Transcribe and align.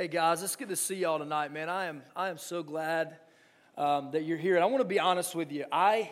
Hey 0.00 0.08
guys, 0.08 0.42
it's 0.42 0.56
good 0.56 0.70
to 0.70 0.76
see 0.76 0.94
y'all 0.94 1.18
tonight, 1.18 1.52
man. 1.52 1.68
I 1.68 1.84
am 1.84 2.00
I 2.16 2.30
am 2.30 2.38
so 2.38 2.62
glad 2.62 3.18
um, 3.76 4.12
that 4.12 4.24
you're 4.24 4.38
here, 4.38 4.54
and 4.54 4.64
I 4.64 4.66
want 4.66 4.80
to 4.80 4.88
be 4.88 4.98
honest 4.98 5.34
with 5.34 5.52
you. 5.52 5.66
I 5.70 6.10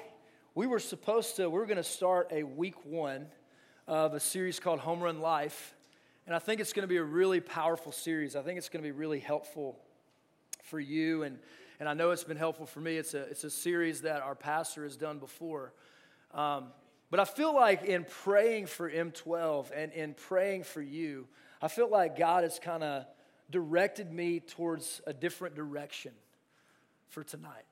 we 0.55 0.67
were 0.67 0.79
supposed 0.79 1.37
to 1.37 1.49
we 1.49 1.59
are 1.59 1.64
going 1.64 1.79
to 1.79 1.83
start 1.83 2.29
a 2.30 2.43
week 2.43 2.85
one 2.85 3.29
of 3.87 4.12
a 4.12 4.21
series 4.21 4.61
called 4.61 4.80
Home 4.80 5.01
Run 5.01 5.21
Life, 5.21 5.75
and 6.27 6.37
I 6.37 6.39
think 6.39 6.61
it's 6.61 6.75
going 6.75 6.82
to 6.82 6.87
be 6.87 6.98
a 6.98 7.03
really 7.03 7.41
powerful 7.41 7.91
series. 7.91 8.37
I 8.37 8.43
think 8.43 8.59
it's 8.59 8.69
going 8.69 8.85
to 8.85 8.87
be 8.87 8.93
really 8.93 9.21
helpful 9.21 9.79
for 10.64 10.79
you, 10.79 11.23
and 11.23 11.39
and 11.80 11.89
I 11.89 11.95
know 11.95 12.11
it's 12.11 12.25
been 12.25 12.36
helpful 12.36 12.66
for 12.66 12.80
me. 12.80 12.98
It's 12.98 13.14
a 13.14 13.23
it's 13.23 13.45
a 13.45 13.50
series 13.50 14.02
that 14.02 14.20
our 14.20 14.34
pastor 14.34 14.82
has 14.82 14.98
done 14.98 15.18
before. 15.18 15.73
Um, 16.34 16.73
but 17.11 17.20
I 17.20 17.25
feel 17.25 17.55
like 17.55 17.84
in 17.84 18.05
praying 18.05 18.66
for 18.66 18.91
M12 18.91 19.70
and 19.75 19.93
in 19.93 20.12
praying 20.12 20.64
for 20.64 20.82
you, 20.82 21.27
I 21.63 21.68
feel 21.68 21.89
like 21.89 22.18
God 22.18 22.45
is 22.45 22.61
kind 22.63 22.85
of 22.85 23.07
directed 23.50 24.12
me 24.12 24.40
towards 24.40 25.00
a 25.07 25.12
different 25.12 25.54
direction 25.54 26.12
for 27.08 27.25
tonight. 27.25 27.64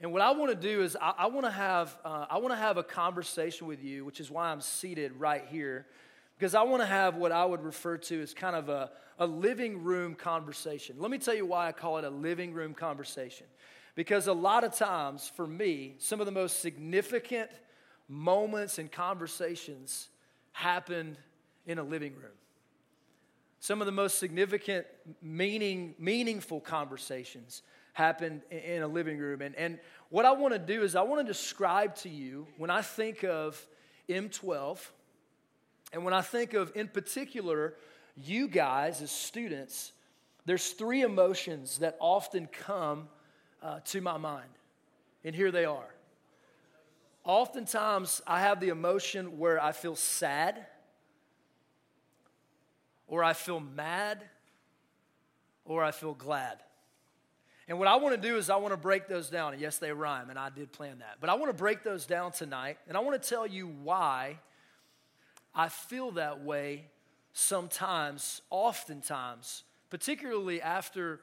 And 0.00 0.12
what 0.12 0.22
I 0.22 0.30
want 0.30 0.50
to 0.50 0.56
do 0.56 0.82
is 0.82 0.96
I, 1.00 1.14
I 1.18 1.26
want 1.26 1.46
to 1.46 1.50
have 1.52 1.96
uh, 2.04 2.26
I 2.30 2.38
want 2.38 2.52
to 2.52 2.58
have 2.58 2.76
a 2.76 2.82
conversation 2.82 3.66
with 3.66 3.82
you, 3.82 4.04
which 4.04 4.20
is 4.20 4.30
why 4.30 4.50
I'm 4.50 4.60
seated 4.60 5.12
right 5.18 5.44
here, 5.50 5.86
because 6.36 6.54
I 6.54 6.62
want 6.62 6.82
to 6.82 6.86
have 6.86 7.16
what 7.16 7.32
I 7.32 7.44
would 7.44 7.62
refer 7.64 7.96
to 7.96 8.22
as 8.22 8.32
kind 8.32 8.54
of 8.54 8.68
a, 8.68 8.90
a 9.18 9.26
living 9.26 9.82
room 9.82 10.14
conversation. 10.14 10.96
Let 10.98 11.10
me 11.10 11.18
tell 11.18 11.34
you 11.34 11.46
why 11.46 11.68
I 11.68 11.72
call 11.72 11.98
it 11.98 12.04
a 12.04 12.10
living 12.10 12.52
room 12.52 12.74
conversation. 12.74 13.46
Because 13.96 14.28
a 14.28 14.32
lot 14.32 14.62
of 14.62 14.76
times, 14.76 15.30
for 15.34 15.46
me, 15.46 15.96
some 15.98 16.20
of 16.20 16.26
the 16.26 16.32
most 16.32 16.60
significant 16.60 17.50
moments 18.08 18.78
and 18.78 18.90
conversations 18.90 20.08
happened 20.52 21.18
in 21.66 21.78
a 21.78 21.82
living 21.82 22.14
room. 22.14 22.30
Some 23.60 23.80
of 23.80 23.86
the 23.86 23.92
most 23.92 24.18
significant, 24.18 24.86
meaning, 25.20 25.94
meaningful 25.98 26.60
conversations 26.60 27.62
happen 27.92 28.42
in 28.50 28.82
a 28.82 28.88
living 28.88 29.18
room. 29.18 29.42
And, 29.42 29.56
and 29.56 29.78
what 30.10 30.24
I 30.24 30.32
want 30.32 30.54
to 30.54 30.58
do 30.58 30.82
is 30.82 30.94
I 30.94 31.02
want 31.02 31.26
to 31.26 31.32
describe 31.32 31.96
to 31.96 32.08
you 32.08 32.46
when 32.56 32.70
I 32.70 32.82
think 32.82 33.24
of 33.24 33.60
M12, 34.08 34.78
and 35.92 36.04
when 36.04 36.14
I 36.14 36.20
think 36.20 36.54
of, 36.54 36.70
in 36.76 36.88
particular, 36.88 37.74
you 38.14 38.46
guys 38.46 39.02
as 39.02 39.10
students, 39.10 39.92
there's 40.46 40.70
three 40.70 41.02
emotions 41.02 41.78
that 41.78 41.96
often 41.98 42.46
come 42.46 43.08
uh, 43.62 43.80
to 43.86 44.00
my 44.00 44.16
mind. 44.16 44.48
And 45.24 45.34
here 45.34 45.50
they 45.50 45.64
are. 45.64 45.94
Oftentimes, 47.24 48.22
I 48.26 48.40
have 48.40 48.60
the 48.60 48.68
emotion 48.68 49.38
where 49.38 49.62
I 49.62 49.72
feel 49.72 49.96
sad 49.96 50.66
or 53.08 53.24
I 53.24 53.32
feel 53.32 53.58
mad, 53.58 54.22
or 55.64 55.82
I 55.82 55.90
feel 55.90 56.14
glad. 56.14 56.58
And 57.66 57.78
what 57.78 57.88
I 57.88 57.96
want 57.96 58.20
to 58.20 58.28
do 58.28 58.36
is 58.36 58.48
I 58.48 58.56
want 58.56 58.72
to 58.72 58.78
break 58.78 59.08
those 59.08 59.28
down. 59.28 59.52
And 59.52 59.60
yes, 59.60 59.78
they 59.78 59.92
rhyme, 59.92 60.30
and 60.30 60.38
I 60.38 60.48
did 60.48 60.72
plan 60.72 61.00
that. 61.00 61.16
But 61.20 61.28
I 61.28 61.34
want 61.34 61.50
to 61.50 61.56
break 61.56 61.82
those 61.82 62.06
down 62.06 62.32
tonight, 62.32 62.78
and 62.88 62.96
I 62.96 63.00
want 63.00 63.20
to 63.20 63.28
tell 63.28 63.46
you 63.46 63.66
why 63.66 64.38
I 65.54 65.68
feel 65.68 66.12
that 66.12 66.42
way 66.42 66.86
sometimes, 67.32 68.40
oftentimes, 68.50 69.64
particularly 69.90 70.62
after 70.62 71.20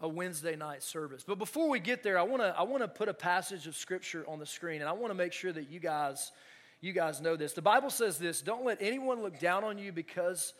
a 0.00 0.08
Wednesday 0.08 0.56
night 0.56 0.82
service. 0.82 1.24
But 1.26 1.38
before 1.38 1.68
we 1.68 1.78
get 1.78 2.02
there, 2.02 2.18
I 2.18 2.22
want 2.22 2.42
to 2.42 2.54
I 2.56 2.62
want 2.62 2.82
to 2.82 2.88
put 2.88 3.08
a 3.08 3.14
passage 3.14 3.66
of 3.66 3.76
scripture 3.76 4.24
on 4.28 4.38
the 4.38 4.46
screen, 4.46 4.80
and 4.80 4.88
I 4.88 4.92
want 4.92 5.10
to 5.10 5.14
make 5.14 5.32
sure 5.32 5.52
that 5.52 5.70
you 5.70 5.80
guys 5.80 6.32
you 6.80 6.92
guys 6.92 7.20
know 7.20 7.36
this. 7.36 7.52
The 7.52 7.62
Bible 7.62 7.90
says 7.90 8.18
this: 8.18 8.42
Don't 8.42 8.64
let 8.64 8.78
anyone 8.80 9.22
look 9.22 9.38
down 9.38 9.64
on 9.64 9.78
you 9.78 9.92
because 9.92 10.52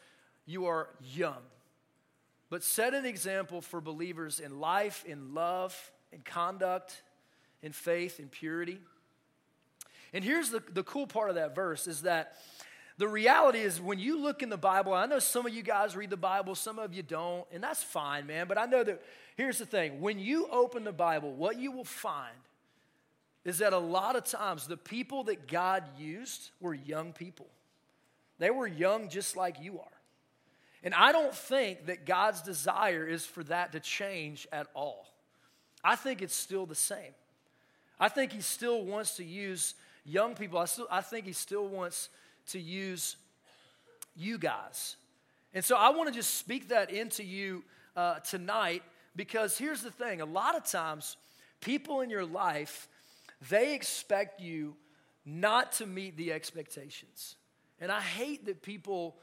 you 0.46 0.66
are 0.66 0.88
young. 1.02 1.42
But 2.48 2.62
set 2.62 2.94
an 2.94 3.04
example 3.04 3.60
for 3.60 3.80
believers 3.80 4.40
in 4.40 4.60
life, 4.60 5.04
in 5.06 5.34
love, 5.34 5.92
in 6.12 6.20
conduct, 6.20 7.02
in 7.62 7.72
faith, 7.72 8.20
in 8.20 8.28
purity. 8.28 8.78
And 10.12 10.24
here's 10.24 10.50
the, 10.50 10.62
the 10.72 10.84
cool 10.84 11.06
part 11.06 11.28
of 11.28 11.34
that 11.34 11.54
verse 11.54 11.86
is 11.86 12.02
that 12.02 12.36
the 12.98 13.08
reality 13.08 13.58
is 13.58 13.80
when 13.80 13.98
you 13.98 14.18
look 14.18 14.42
in 14.42 14.48
the 14.48 14.56
Bible, 14.56 14.94
I 14.94 15.04
know 15.06 15.18
some 15.18 15.44
of 15.44 15.52
you 15.52 15.62
guys 15.62 15.94
read 15.94 16.08
the 16.08 16.16
Bible, 16.16 16.54
some 16.54 16.78
of 16.78 16.94
you 16.94 17.02
don't, 17.02 17.44
and 17.52 17.62
that's 17.62 17.82
fine, 17.82 18.26
man. 18.26 18.46
But 18.46 18.56
I 18.56 18.64
know 18.64 18.82
that 18.84 19.02
here's 19.36 19.58
the 19.58 19.66
thing 19.66 20.00
when 20.00 20.18
you 20.18 20.48
open 20.50 20.84
the 20.84 20.92
Bible, 20.92 21.34
what 21.34 21.58
you 21.58 21.72
will 21.72 21.84
find 21.84 22.36
is 23.44 23.58
that 23.58 23.72
a 23.72 23.78
lot 23.78 24.16
of 24.16 24.24
times 24.24 24.66
the 24.66 24.76
people 24.76 25.24
that 25.24 25.46
God 25.46 25.84
used 25.98 26.50
were 26.60 26.74
young 26.74 27.12
people. 27.12 27.46
They 28.38 28.50
were 28.50 28.66
young 28.66 29.08
just 29.08 29.36
like 29.36 29.60
you 29.60 29.78
are. 29.78 29.95
And 30.86 30.94
I 30.94 31.10
don't 31.10 31.34
think 31.34 31.86
that 31.86 32.06
God's 32.06 32.42
desire 32.42 33.04
is 33.08 33.26
for 33.26 33.42
that 33.44 33.72
to 33.72 33.80
change 33.80 34.46
at 34.52 34.68
all. 34.72 35.08
I 35.82 35.96
think 35.96 36.22
it's 36.22 36.32
still 36.32 36.64
the 36.64 36.76
same. 36.76 37.12
I 37.98 38.08
think 38.08 38.30
He 38.30 38.40
still 38.40 38.84
wants 38.84 39.16
to 39.16 39.24
use 39.24 39.74
young 40.04 40.36
people. 40.36 40.60
I, 40.60 40.66
still, 40.66 40.86
I 40.88 41.00
think 41.00 41.26
He 41.26 41.32
still 41.32 41.66
wants 41.66 42.08
to 42.50 42.60
use 42.60 43.16
you 44.14 44.38
guys. 44.38 44.94
And 45.52 45.64
so 45.64 45.76
I 45.76 45.90
want 45.90 46.08
to 46.08 46.14
just 46.14 46.36
speak 46.36 46.68
that 46.68 46.92
into 46.92 47.24
you 47.24 47.64
uh, 47.96 48.20
tonight 48.20 48.84
because 49.16 49.58
here's 49.58 49.82
the 49.82 49.90
thing 49.90 50.20
a 50.20 50.24
lot 50.24 50.54
of 50.54 50.64
times, 50.64 51.16
people 51.60 52.00
in 52.00 52.10
your 52.10 52.24
life, 52.24 52.86
they 53.50 53.74
expect 53.74 54.40
you 54.40 54.76
not 55.24 55.72
to 55.72 55.86
meet 55.86 56.16
the 56.16 56.32
expectations. 56.32 57.34
And 57.80 57.90
I 57.90 58.00
hate 58.00 58.46
that 58.46 58.62
people 58.62 59.16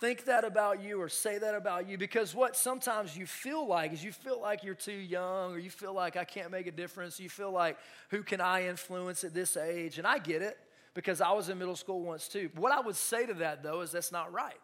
think 0.00 0.24
that 0.26 0.44
about 0.44 0.82
you 0.82 1.00
or 1.00 1.08
say 1.08 1.38
that 1.38 1.54
about 1.54 1.88
you 1.88 1.98
because 1.98 2.34
what 2.34 2.56
sometimes 2.56 3.16
you 3.16 3.26
feel 3.26 3.66
like 3.66 3.92
is 3.92 4.04
you 4.04 4.12
feel 4.12 4.40
like 4.40 4.62
you're 4.62 4.74
too 4.74 4.92
young 4.92 5.52
or 5.52 5.58
you 5.58 5.70
feel 5.70 5.92
like 5.92 6.16
I 6.16 6.24
can't 6.24 6.50
make 6.50 6.66
a 6.66 6.72
difference. 6.72 7.18
You 7.18 7.28
feel 7.28 7.50
like 7.50 7.76
who 8.10 8.22
can 8.22 8.40
I 8.40 8.68
influence 8.68 9.24
at 9.24 9.34
this 9.34 9.56
age? 9.56 9.98
And 9.98 10.06
I 10.06 10.18
get 10.18 10.40
it 10.40 10.56
because 10.94 11.20
I 11.20 11.32
was 11.32 11.48
in 11.48 11.58
middle 11.58 11.76
school 11.76 12.00
once 12.00 12.28
too. 12.28 12.50
What 12.54 12.72
I 12.72 12.80
would 12.80 12.96
say 12.96 13.26
to 13.26 13.34
that 13.34 13.62
though 13.62 13.80
is 13.80 13.90
that's 13.90 14.12
not 14.12 14.32
right. 14.32 14.60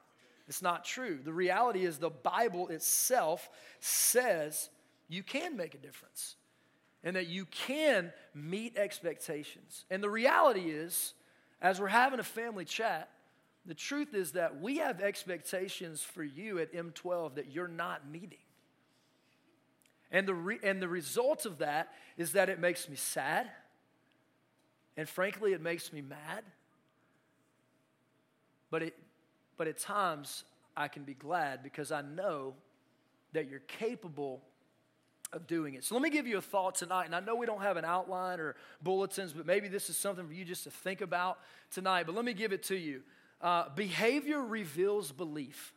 It's 0.46 0.62
not 0.62 0.84
true. 0.84 1.18
The 1.24 1.32
reality 1.32 1.84
is 1.84 1.98
the 1.98 2.10
Bible 2.10 2.68
itself 2.68 3.48
says 3.80 4.68
you 5.08 5.22
can 5.22 5.56
make 5.56 5.74
a 5.74 5.78
difference 5.78 6.36
and 7.02 7.16
that 7.16 7.26
you 7.26 7.46
can 7.46 8.12
meet 8.34 8.76
expectations. 8.76 9.84
And 9.90 10.02
the 10.02 10.10
reality 10.10 10.70
is, 10.70 11.14
as 11.60 11.80
we're 11.80 11.88
having 11.88 12.20
a 12.20 12.24
family 12.24 12.64
chat, 12.64 13.08
the 13.66 13.74
truth 13.74 14.14
is 14.14 14.32
that 14.32 14.60
we 14.60 14.78
have 14.78 15.00
expectations 15.00 16.02
for 16.02 16.22
you 16.22 16.58
at 16.58 16.72
M12 16.72 17.36
that 17.36 17.52
you're 17.52 17.68
not 17.68 18.08
meeting. 18.08 18.38
And 20.10 20.28
the, 20.28 20.34
re- 20.34 20.60
and 20.62 20.80
the 20.80 20.88
result 20.88 21.46
of 21.46 21.58
that 21.58 21.92
is 22.16 22.32
that 22.32 22.48
it 22.48 22.60
makes 22.60 22.88
me 22.88 22.96
sad. 22.96 23.50
And 24.96 25.08
frankly, 25.08 25.52
it 25.52 25.60
makes 25.60 25.92
me 25.92 26.02
mad. 26.02 26.44
But, 28.70 28.82
it, 28.82 28.98
but 29.56 29.66
at 29.66 29.78
times, 29.78 30.44
I 30.76 30.88
can 30.88 31.04
be 31.04 31.14
glad 31.14 31.62
because 31.62 31.90
I 31.90 32.02
know 32.02 32.54
that 33.32 33.48
you're 33.48 33.60
capable 33.60 34.42
of 35.32 35.46
doing 35.46 35.74
it. 35.74 35.84
So 35.84 35.94
let 35.94 36.02
me 36.02 36.10
give 36.10 36.26
you 36.26 36.38
a 36.38 36.42
thought 36.42 36.76
tonight. 36.76 37.06
And 37.06 37.14
I 37.14 37.20
know 37.20 37.34
we 37.34 37.46
don't 37.46 37.62
have 37.62 37.76
an 37.76 37.84
outline 37.84 38.40
or 38.40 38.56
bulletins, 38.82 39.32
but 39.32 39.46
maybe 39.46 39.68
this 39.68 39.90
is 39.90 39.96
something 39.96 40.26
for 40.26 40.32
you 40.32 40.44
just 40.44 40.64
to 40.64 40.70
think 40.70 41.00
about 41.00 41.38
tonight. 41.72 42.06
But 42.06 42.14
let 42.14 42.24
me 42.24 42.34
give 42.34 42.52
it 42.52 42.62
to 42.64 42.76
you. 42.76 43.02
Uh, 43.40 43.68
behavior 43.74 44.40
reveals 44.40 45.12
belief. 45.12 45.72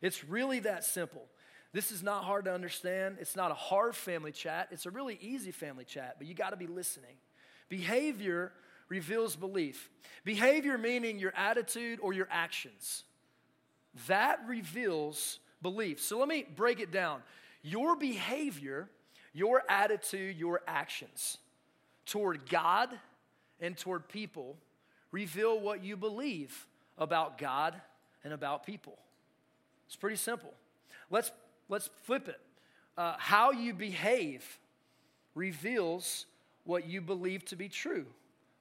It's 0.00 0.24
really 0.24 0.60
that 0.60 0.84
simple. 0.84 1.26
This 1.72 1.92
is 1.92 2.02
not 2.02 2.24
hard 2.24 2.46
to 2.46 2.54
understand. 2.54 3.18
It's 3.20 3.36
not 3.36 3.50
a 3.50 3.54
hard 3.54 3.94
family 3.94 4.32
chat. 4.32 4.68
It's 4.70 4.86
a 4.86 4.90
really 4.90 5.18
easy 5.20 5.52
family 5.52 5.84
chat, 5.84 6.16
but 6.18 6.26
you 6.26 6.34
got 6.34 6.50
to 6.50 6.56
be 6.56 6.66
listening. 6.66 7.16
Behavior 7.68 8.52
reveals 8.88 9.36
belief. 9.36 9.90
Behavior 10.24 10.78
meaning 10.78 11.18
your 11.18 11.34
attitude 11.36 11.98
or 12.00 12.12
your 12.12 12.28
actions. 12.30 13.04
That 14.06 14.40
reveals 14.46 15.38
belief. 15.62 16.00
So 16.02 16.18
let 16.18 16.28
me 16.28 16.46
break 16.54 16.80
it 16.80 16.92
down. 16.92 17.22
Your 17.62 17.96
behavior, 17.96 18.88
your 19.32 19.62
attitude, 19.68 20.36
your 20.36 20.62
actions 20.66 21.38
toward 22.04 22.48
God 22.48 22.88
and 23.60 23.76
toward 23.76 24.08
people 24.08 24.56
reveal 25.10 25.58
what 25.60 25.82
you 25.82 25.96
believe 25.96 26.66
about 26.98 27.38
God 27.38 27.74
and 28.24 28.32
about 28.32 28.64
people. 28.64 28.98
It's 29.86 29.96
pretty 29.96 30.16
simple. 30.16 30.52
Let's, 31.10 31.30
let's 31.68 31.88
flip 32.04 32.28
it. 32.28 32.40
Uh, 32.96 33.14
how 33.18 33.52
you 33.52 33.74
behave 33.74 34.58
reveals 35.34 36.26
what 36.64 36.86
you 36.86 37.00
believe 37.00 37.44
to 37.46 37.56
be 37.56 37.68
true 37.68 38.06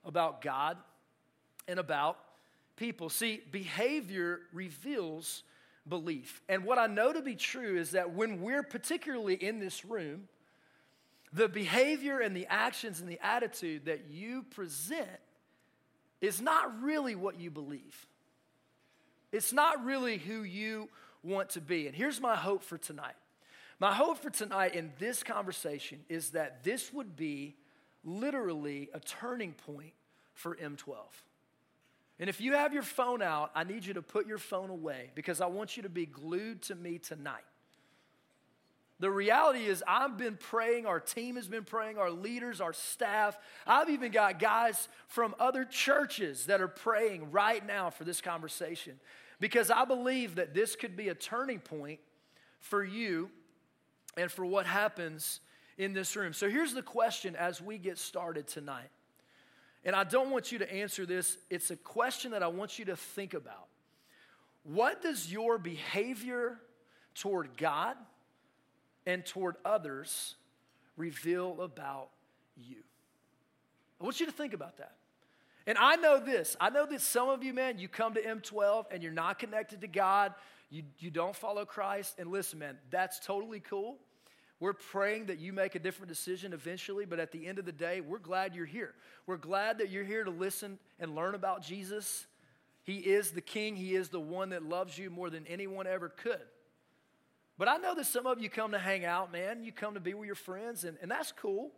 about 0.03 0.41
God 0.41 0.77
and 1.67 1.79
about 1.79 2.19
people. 2.75 3.09
See, 3.09 3.41
behavior 3.51 4.41
reveals 4.53 5.43
belief. 5.87 6.41
And 6.49 6.65
what 6.65 6.77
I 6.77 6.87
know 6.87 7.13
to 7.13 7.21
be 7.21 7.35
true 7.35 7.77
is 7.77 7.91
that 7.91 8.13
when 8.13 8.41
we're 8.41 8.63
particularly 8.63 9.35
in 9.35 9.59
this 9.59 9.85
room, 9.85 10.27
the 11.33 11.47
behavior 11.47 12.19
and 12.19 12.35
the 12.35 12.47
actions 12.47 12.99
and 12.99 13.09
the 13.09 13.19
attitude 13.25 13.85
that 13.85 14.05
you 14.09 14.43
present 14.43 15.07
is 16.21 16.41
not 16.41 16.81
really 16.81 17.15
what 17.15 17.39
you 17.39 17.51
believe. 17.51 18.07
It's 19.35 19.51
not 19.51 19.83
really 19.83 20.17
who 20.17 20.43
you 20.43 20.87
want 21.21 21.49
to 21.51 21.61
be. 21.61 21.87
And 21.87 21.95
here's 21.95 22.21
my 22.21 22.37
hope 22.37 22.63
for 22.63 22.77
tonight 22.77 23.15
My 23.79 23.93
hope 23.93 24.19
for 24.19 24.29
tonight 24.29 24.75
in 24.75 24.93
this 24.97 25.23
conversation 25.23 25.99
is 26.07 26.29
that 26.29 26.63
this 26.63 26.93
would 26.93 27.17
be 27.17 27.57
literally 28.05 28.89
a 28.93 28.99
turning 29.01 29.51
point 29.51 29.91
for 30.33 30.55
M12. 30.55 30.95
And 32.17 32.29
if 32.29 32.39
you 32.39 32.53
have 32.53 32.73
your 32.73 32.83
phone 32.83 33.21
out, 33.21 33.51
I 33.53 33.65
need 33.65 33.83
you 33.83 33.95
to 33.95 34.01
put 34.01 34.25
your 34.25 34.37
phone 34.37 34.69
away 34.69 35.11
because 35.15 35.41
I 35.41 35.47
want 35.47 35.75
you 35.75 35.83
to 35.83 35.89
be 35.89 36.05
glued 36.05 36.61
to 36.63 36.75
me 36.75 36.97
tonight. 36.97 37.43
The 39.01 39.11
reality 39.11 39.65
is, 39.65 39.83
I've 39.85 40.17
been 40.17 40.37
praying, 40.37 40.85
our 40.85 41.01
team 41.01 41.35
has 41.35 41.49
been 41.49 41.65
praying, 41.65 41.97
our 41.97 42.09
leaders, 42.09 42.61
our 42.61 42.71
staff. 42.71 43.37
I've 43.67 43.89
even 43.89 44.13
got 44.13 44.39
guys 44.39 44.87
from 45.09 45.35
other 45.37 45.65
churches 45.65 46.45
that 46.45 46.61
are 46.61 46.69
praying 46.69 47.31
right 47.31 47.65
now 47.65 47.89
for 47.89 48.05
this 48.05 48.21
conversation 48.21 48.97
because 49.39 49.69
I 49.69 49.85
believe 49.85 50.35
that 50.35 50.53
this 50.53 50.75
could 50.75 50.95
be 50.95 51.09
a 51.09 51.15
turning 51.15 51.59
point 51.59 51.99
for 52.59 52.83
you 52.83 53.29
and 54.17 54.31
for 54.31 54.45
what 54.45 54.65
happens 54.65 55.39
in 55.77 55.93
this 55.93 56.15
room. 56.15 56.33
So 56.33 56.49
here's 56.49 56.73
the 56.73 56.81
question 56.81 57.35
as 57.35 57.61
we 57.61 57.77
get 57.77 57.97
started 57.97 58.47
tonight. 58.47 58.89
And 59.83 59.95
I 59.95 60.03
don't 60.03 60.31
want 60.31 60.51
you 60.51 60.59
to 60.59 60.73
answer 60.73 61.05
this, 61.05 61.37
it's 61.49 61.69
a 61.69 61.75
question 61.75 62.31
that 62.31 62.41
I 62.41 62.47
want 62.47 62.79
you 62.79 62.85
to 62.85 62.95
think 62.95 63.33
about. 63.33 63.67
What 64.63 65.01
does 65.01 65.31
your 65.31 65.59
behavior 65.59 66.59
toward 67.13 67.55
God 67.55 67.95
and 69.05 69.23
toward 69.23 69.57
others 69.63 70.35
reveal 70.97 71.61
about 71.61 72.09
you? 72.57 72.77
I 74.01 74.03
want 74.03 74.19
you 74.19 74.25
to 74.25 74.31
think 74.31 74.53
about 74.53 74.77
that. 74.77 74.95
And 75.67 75.77
I 75.77 75.95
know 75.95 76.19
this. 76.19 76.55
I 76.59 76.69
know 76.69 76.85
that 76.85 77.01
some 77.01 77.29
of 77.29 77.43
you, 77.43 77.53
man, 77.53 77.79
you 77.79 77.87
come 77.87 78.13
to 78.13 78.21
M12 78.21 78.85
and 78.91 79.01
you're 79.01 79.11
not 79.11 79.39
connected 79.39 79.81
to 79.81 79.87
God. 79.87 80.33
You, 80.69 80.83
you 80.99 81.09
don't 81.09 81.35
follow 81.35 81.65
Christ. 81.65 82.15
And 82.19 82.29
listen, 82.29 82.59
man, 82.59 82.77
that's 82.91 83.19
totally 83.19 83.59
cool. 83.59 83.97
We're 84.59 84.73
praying 84.73 85.25
that 85.25 85.39
you 85.39 85.51
make 85.51 85.75
a 85.75 85.79
different 85.79 86.09
decision 86.09 86.53
eventually, 86.53 87.05
but 87.05 87.19
at 87.19 87.31
the 87.31 87.45
end 87.45 87.59
of 87.59 87.65
the 87.65 87.71
day, 87.71 87.99
we're 87.99 88.19
glad 88.19 88.55
you're 88.55 88.65
here. 88.65 88.93
We're 89.27 89.37
glad 89.37 89.79
that 89.79 89.89
you're 89.89 90.05
here 90.05 90.23
to 90.23 90.31
listen 90.31 90.79
and 90.99 91.13
learn 91.13 91.35
about 91.35 91.61
Jesus. 91.61 92.25
He 92.83 92.97
is 92.97 93.31
the 93.31 93.41
King, 93.41 93.75
He 93.75 93.95
is 93.95 94.09
the 94.09 94.19
one 94.19 94.51
that 94.51 94.63
loves 94.63 94.97
you 94.97 95.09
more 95.09 95.29
than 95.29 95.45
anyone 95.47 95.87
ever 95.87 96.07
could. 96.07 96.41
But 97.57 97.67
I 97.67 97.77
know 97.77 97.95
that 97.95 98.05
some 98.05 98.27
of 98.27 98.39
you 98.39 98.49
come 98.49 98.71
to 98.71 98.79
hang 98.79 99.03
out, 99.03 99.31
man. 99.31 99.63
You 99.63 99.71
come 99.71 99.93
to 99.95 99.99
be 99.99 100.13
with 100.13 100.25
your 100.25 100.35
friends, 100.35 100.83
and, 100.83 100.97
and 101.01 101.09
that's 101.09 101.31
cool. 101.31 101.71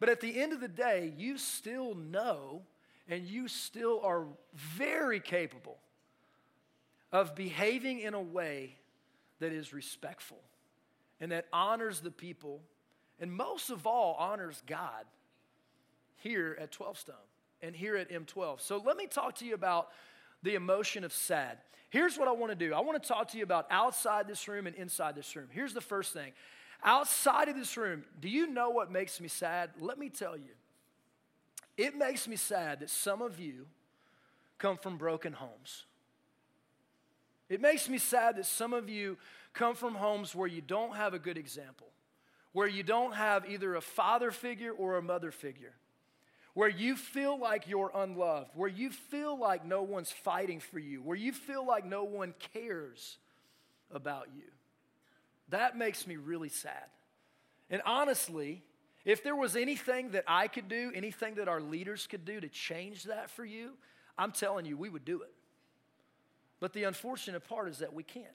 But 0.00 0.08
at 0.08 0.20
the 0.20 0.38
end 0.40 0.52
of 0.52 0.60
the 0.60 0.68
day, 0.68 1.12
you 1.16 1.38
still 1.38 1.94
know 1.94 2.62
and 3.08 3.26
you 3.26 3.48
still 3.48 4.00
are 4.04 4.26
very 4.54 5.20
capable 5.20 5.78
of 7.10 7.34
behaving 7.34 8.00
in 8.00 8.14
a 8.14 8.20
way 8.20 8.76
that 9.40 9.52
is 9.52 9.72
respectful 9.72 10.40
and 11.20 11.32
that 11.32 11.46
honors 11.52 12.00
the 12.00 12.10
people, 12.10 12.60
and 13.18 13.32
most 13.32 13.70
of 13.70 13.86
all, 13.86 14.14
honors 14.18 14.62
God 14.66 15.04
here 16.16 16.56
at 16.60 16.70
12 16.70 16.98
Stone 16.98 17.16
and 17.62 17.74
here 17.74 17.96
at 17.96 18.10
M12. 18.10 18.60
So 18.60 18.80
let 18.84 18.96
me 18.96 19.06
talk 19.06 19.36
to 19.36 19.44
you 19.44 19.54
about 19.54 19.88
the 20.42 20.54
emotion 20.54 21.02
of 21.02 21.12
sad. 21.12 21.58
Here's 21.90 22.18
what 22.18 22.28
I 22.28 22.32
want 22.32 22.52
to 22.52 22.56
do 22.56 22.74
I 22.74 22.80
want 22.80 23.02
to 23.02 23.08
talk 23.08 23.28
to 23.28 23.38
you 23.38 23.42
about 23.42 23.66
outside 23.70 24.28
this 24.28 24.46
room 24.46 24.66
and 24.66 24.76
inside 24.76 25.16
this 25.16 25.34
room. 25.34 25.48
Here's 25.50 25.74
the 25.74 25.80
first 25.80 26.12
thing 26.12 26.32
outside 26.84 27.48
of 27.48 27.56
this 27.56 27.76
room, 27.76 28.04
do 28.20 28.28
you 28.28 28.46
know 28.46 28.70
what 28.70 28.92
makes 28.92 29.20
me 29.20 29.28
sad? 29.28 29.70
Let 29.80 29.98
me 29.98 30.08
tell 30.08 30.36
you. 30.36 30.52
It 31.78 31.96
makes 31.96 32.26
me 32.26 32.34
sad 32.34 32.80
that 32.80 32.90
some 32.90 33.22
of 33.22 33.38
you 33.38 33.66
come 34.58 34.76
from 34.76 34.98
broken 34.98 35.32
homes. 35.32 35.84
It 37.48 37.60
makes 37.60 37.88
me 37.88 37.98
sad 37.98 38.36
that 38.36 38.46
some 38.46 38.74
of 38.74 38.90
you 38.90 39.16
come 39.54 39.76
from 39.76 39.94
homes 39.94 40.34
where 40.34 40.48
you 40.48 40.60
don't 40.60 40.96
have 40.96 41.14
a 41.14 41.18
good 41.20 41.38
example, 41.38 41.86
where 42.52 42.66
you 42.66 42.82
don't 42.82 43.14
have 43.14 43.48
either 43.48 43.76
a 43.76 43.80
father 43.80 44.32
figure 44.32 44.72
or 44.72 44.96
a 44.96 45.02
mother 45.02 45.30
figure, 45.30 45.72
where 46.52 46.68
you 46.68 46.96
feel 46.96 47.38
like 47.38 47.68
you're 47.68 47.92
unloved, 47.94 48.50
where 48.54 48.68
you 48.68 48.90
feel 48.90 49.38
like 49.38 49.64
no 49.64 49.82
one's 49.82 50.10
fighting 50.10 50.58
for 50.58 50.80
you, 50.80 51.00
where 51.00 51.16
you 51.16 51.32
feel 51.32 51.64
like 51.64 51.86
no 51.86 52.02
one 52.02 52.34
cares 52.52 53.18
about 53.92 54.26
you. 54.36 54.42
That 55.50 55.78
makes 55.78 56.08
me 56.08 56.16
really 56.16 56.48
sad. 56.48 56.86
And 57.70 57.80
honestly, 57.86 58.64
if 59.04 59.22
there 59.22 59.36
was 59.36 59.56
anything 59.56 60.10
that 60.10 60.24
I 60.26 60.48
could 60.48 60.68
do, 60.68 60.92
anything 60.94 61.36
that 61.36 61.48
our 61.48 61.60
leaders 61.60 62.06
could 62.06 62.24
do 62.24 62.40
to 62.40 62.48
change 62.48 63.04
that 63.04 63.30
for 63.30 63.44
you, 63.44 63.72
I'm 64.18 64.32
telling 64.32 64.66
you, 64.66 64.76
we 64.76 64.88
would 64.88 65.04
do 65.04 65.22
it. 65.22 65.32
But 66.60 66.72
the 66.72 66.84
unfortunate 66.84 67.48
part 67.48 67.68
is 67.68 67.78
that 67.78 67.94
we 67.94 68.02
can't. 68.02 68.26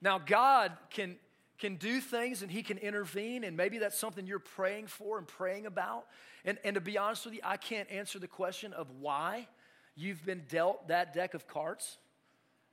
Now, 0.00 0.18
God 0.18 0.72
can, 0.90 1.16
can 1.58 1.76
do 1.76 2.00
things 2.00 2.42
and 2.42 2.50
He 2.50 2.62
can 2.62 2.78
intervene, 2.78 3.44
and 3.44 3.56
maybe 3.56 3.78
that's 3.78 3.98
something 3.98 4.26
you're 4.26 4.38
praying 4.38 4.86
for 4.86 5.18
and 5.18 5.26
praying 5.26 5.66
about. 5.66 6.06
And, 6.44 6.58
and 6.64 6.74
to 6.74 6.80
be 6.80 6.96
honest 6.96 7.24
with 7.24 7.34
you, 7.34 7.40
I 7.44 7.56
can't 7.56 7.90
answer 7.90 8.18
the 8.18 8.28
question 8.28 8.72
of 8.72 8.88
why 9.00 9.48
you've 9.94 10.24
been 10.24 10.44
dealt 10.48 10.88
that 10.88 11.12
deck 11.12 11.34
of 11.34 11.46
cards 11.46 11.98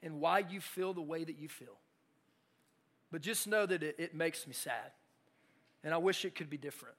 and 0.01 0.19
why 0.19 0.39
you 0.49 0.59
feel 0.59 0.93
the 0.93 1.01
way 1.01 1.23
that 1.23 1.39
you 1.39 1.47
feel. 1.47 1.77
But 3.11 3.21
just 3.21 3.47
know 3.47 3.65
that 3.65 3.83
it, 3.83 3.95
it 3.97 4.15
makes 4.15 4.45
me 4.45 4.53
sad, 4.53 4.91
and 5.83 5.93
I 5.93 5.97
wish 5.97 6.25
it 6.25 6.35
could 6.35 6.49
be 6.49 6.57
different. 6.57 6.95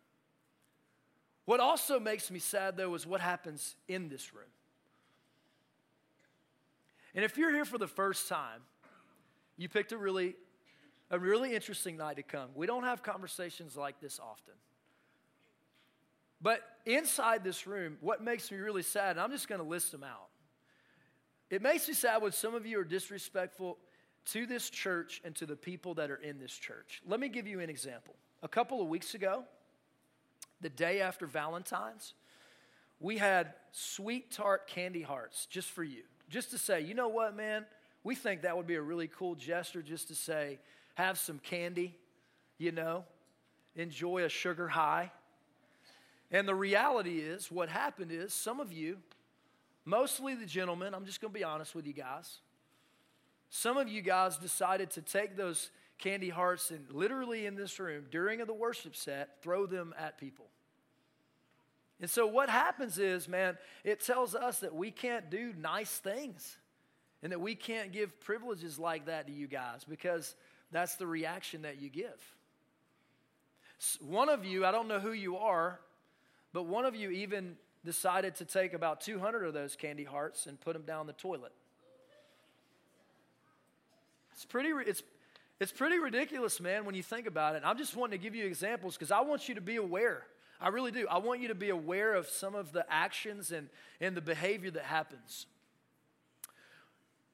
What 1.45 1.61
also 1.61 2.01
makes 2.01 2.31
me 2.31 2.39
sad, 2.39 2.77
though, 2.77 2.95
is 2.95 3.07
what 3.07 3.21
happens 3.21 3.77
in 3.89 4.09
this 4.09 4.35
room. 4.35 4.45
And 7.15 7.25
if 7.25 7.37
you're 7.37 7.53
here 7.53 7.65
for 7.65 7.79
the 7.79 7.87
first 7.87 8.29
time, 8.29 8.63
you 9.57 9.69
picked 9.69 9.93
a 9.93 9.99
really, 9.99 10.35
a 11.11 11.19
really 11.19 11.55
interesting 11.55 11.97
night 11.97 12.17
to 12.17 12.23
come. 12.23 12.49
We 12.55 12.67
don't 12.67 12.85
have 12.85 13.03
conversations 13.03 13.77
like 13.77 14.01
this 14.01 14.19
often. 14.19 14.55
But 16.41 16.61
inside 16.85 17.45
this 17.45 17.67
room, 17.67 17.97
what 18.01 18.23
makes 18.23 18.51
me 18.51 18.59
really 18.59 18.83
sad, 18.83 19.13
and 19.13 19.21
I'm 19.21 19.31
just 19.31 19.49
going 19.49 19.61
to 19.61 19.67
list 19.67 19.93
them 19.93 20.03
out. 20.03 20.29
It 21.51 21.63
makes 21.63 21.87
me 21.87 21.95
sad 21.95 22.21
when 22.21 22.33
some 22.33 22.55
of 22.55 22.67
you 22.67 22.81
are 22.81 22.85
disrespectful 22.85 23.79
to 24.33 24.47
this 24.47 24.71
church 24.71 25.21
and 25.25 25.35
to 25.37 25.47
the 25.47 25.57
people 25.57 25.95
that 25.95 26.11
are 26.11 26.17
in 26.17 26.39
this 26.39 26.53
church. 26.53 27.03
Let 27.07 27.21
me 27.21 27.29
give 27.29 27.47
you 27.47 27.61
an 27.61 27.71
example. 27.71 28.15
A 28.45 28.49
couple 28.49 28.83
of 28.83 28.89
weeks 28.89 29.15
ago, 29.15 29.43
the 30.61 30.69
day 30.69 31.01
after 31.01 31.27
Valentine's, 31.27 32.13
we 33.01 33.17
had 33.17 33.55
sweet 33.73 34.31
tart 34.31 34.67
candy 34.67 35.01
hearts 35.01 35.47
just 35.47 35.71
for 35.71 35.83
you. 35.83 36.03
Just 36.29 36.51
to 36.51 36.59
say, 36.59 36.83
you 36.83 36.93
know 36.93 37.09
what, 37.09 37.35
man? 37.35 37.65
We 38.05 38.15
think 38.15 38.43
that 38.43 38.55
would 38.55 38.67
be 38.67 38.75
a 38.75 38.83
really 38.83 39.09
cool 39.09 39.35
gesture 39.35 39.81
just 39.81 40.09
to 40.09 40.15
say, 40.15 40.59
have 40.95 41.19
some 41.19 41.39
candy, 41.39 41.97
you 42.59 42.71
know, 42.71 43.05
enjoy 43.77 44.25
a 44.25 44.29
sugar 44.29 44.69
high. 44.69 45.11
And 46.31 46.47
the 46.47 46.55
reality 46.55 47.21
is, 47.21 47.51
what 47.51 47.71
happened 47.71 48.13
is, 48.13 48.35
some 48.35 48.61
of 48.61 48.71
you, 48.71 48.99
mostly 49.87 50.35
the 50.35 50.45
gentlemen, 50.45 50.93
I'm 50.93 51.07
just 51.07 51.23
going 51.23 51.33
to 51.33 51.39
be 51.39 51.45
honest 51.45 51.75
with 51.75 51.87
you 51.87 51.95
guys, 51.95 52.41
some 53.49 53.79
of 53.79 53.89
you 53.89 54.03
guys 54.03 54.37
decided 54.37 54.91
to 54.91 55.01
take 55.01 55.35
those 55.35 55.71
candy 55.99 56.29
hearts 56.29 56.71
and 56.71 56.91
literally 56.91 57.47
in 57.47 57.55
this 57.55 57.79
room 57.79 58.07
during 58.11 58.45
the 58.45 58.55
worship 58.55 58.97
set, 58.97 59.43
throw 59.43 59.67
them 59.67 59.95
at 59.99 60.19
people. 60.19 60.47
And 62.01 62.11
so 62.11 62.27
what 62.27 62.51
happens 62.51 62.99
is, 62.99 63.29
man, 63.29 63.57
it 63.85 64.01
tells 64.01 64.35
us 64.35 64.61
that 64.61 64.75
we 64.75 64.91
can't 64.91 65.31
do 65.31 65.55
nice 65.57 65.99
things 65.99 66.59
and 67.23 67.33
that 67.33 67.41
we 67.41 67.55
can't 67.55 67.93
give 67.93 68.21
privileges 68.21 68.79
like 68.79 69.07
that 69.07 69.27
to 69.29 69.33
you 69.33 69.47
guys 69.47 69.85
because 69.85 70.35
that's 70.71 70.97
the 70.97 71.07
reaction 71.07 71.63
that 71.63 71.81
you 71.81 71.89
give. 71.89 72.21
One 74.01 74.29
of 74.29 74.45
you, 74.45 74.67
I 74.67 74.73
don't 74.73 74.89
know 74.89 74.99
who 74.99 75.13
you 75.13 75.37
are, 75.39 75.81
but 76.53 76.65
one 76.65 76.85
of 76.85 76.95
you 76.95 77.11
even 77.11 77.57
decided 77.85 78.35
to 78.37 78.45
take 78.45 78.73
about 78.73 79.01
200 79.01 79.45
of 79.45 79.55
those 79.55 79.77
candy 79.77 80.05
hearts 80.05 80.47
and 80.47 80.61
put 80.61 80.73
them 80.73 80.83
down 80.83 81.07
the 81.07 81.13
toilet. 81.13 81.53
It's 84.33 84.45
pretty, 84.45 84.71
it's, 84.87 85.03
it's 85.61 85.73
pretty 85.73 85.99
ridiculous, 85.99 86.61
man, 86.61 86.85
when 86.85 86.95
you 86.95 87.03
think 87.03 87.27
about 87.27 87.55
it. 87.55 87.63
I'm 87.65 87.79
just 87.79 87.97
wanting 87.97 88.19
to 88.19 88.23
give 88.23 88.35
you 88.35 88.45
examples 88.45 88.95
because 88.97 89.11
I 89.11 89.21
want 89.21 89.49
you 89.49 89.55
to 89.55 89.61
be 89.61 89.77
aware. 89.77 90.25
I 90.61 90.69
really 90.69 90.91
do. 90.91 91.07
I 91.09 91.19
want 91.19 91.41
you 91.41 91.49
to 91.49 91.55
be 91.55 91.71
aware 91.71 92.15
of 92.15 92.29
some 92.29 92.55
of 92.55 92.73
the 92.73 92.85
actions 92.89 93.53
and, 93.53 93.69
and 94.01 94.17
the 94.17 94.21
behavior 94.21 94.71
that 94.73 94.85
happens. 94.85 95.47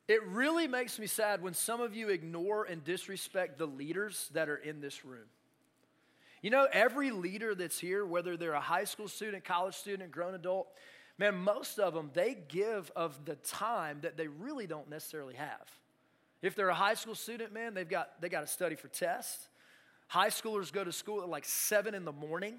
It 0.09 0.27
really 0.27 0.67
makes 0.67 0.99
me 0.99 1.07
sad 1.07 1.41
when 1.41 1.55
some 1.55 1.81
of 1.81 1.95
you 1.95 2.09
ignore 2.09 2.65
and 2.65 2.83
disrespect 2.83 3.59
the 3.59 3.67
leaders 3.67 4.29
that 4.35 4.49
are 4.49 4.57
in 4.57 4.81
this 4.81 5.05
room. 5.05 5.27
You 6.43 6.50
know, 6.50 6.67
every 6.73 7.11
leader 7.11 7.55
that's 7.55 7.79
here, 7.79 8.05
whether 8.05 8.37
they're 8.37 8.55
a 8.55 8.61
high 8.61 8.85
school 8.85 9.09
student, 9.09 9.45
college 9.45 9.77
student, 9.77 10.11
grown 10.11 10.35
adult, 10.35 10.69
man, 11.19 11.37
most 11.37 11.79
of 11.79 11.95
them, 11.95 12.11
they 12.12 12.37
give 12.49 12.91
of 12.97 13.25
the 13.25 13.37
time 13.37 13.99
that 14.03 14.17
they 14.17 14.27
really 14.27 14.67
don't 14.67 14.91
necessarily 14.91 15.35
have. 15.35 15.71
If 16.43 16.55
they're 16.55 16.69
a 16.69 16.75
high 16.75 16.95
school 16.95 17.15
student, 17.15 17.53
man, 17.53 17.75
they've 17.75 17.89
got, 17.89 18.21
they 18.21 18.29
got 18.29 18.41
to 18.41 18.47
study 18.47 18.75
for 18.75 18.89
tests. 18.89 19.49
High 20.09 20.31
schoolers 20.31 20.73
go 20.73 20.83
to 20.83 20.93
school 20.93 21.23
at 21.23 21.29
like 21.29 21.45
7 21.45 21.95
in 21.95 22.05
the 22.05 22.13
morning, 22.13 22.55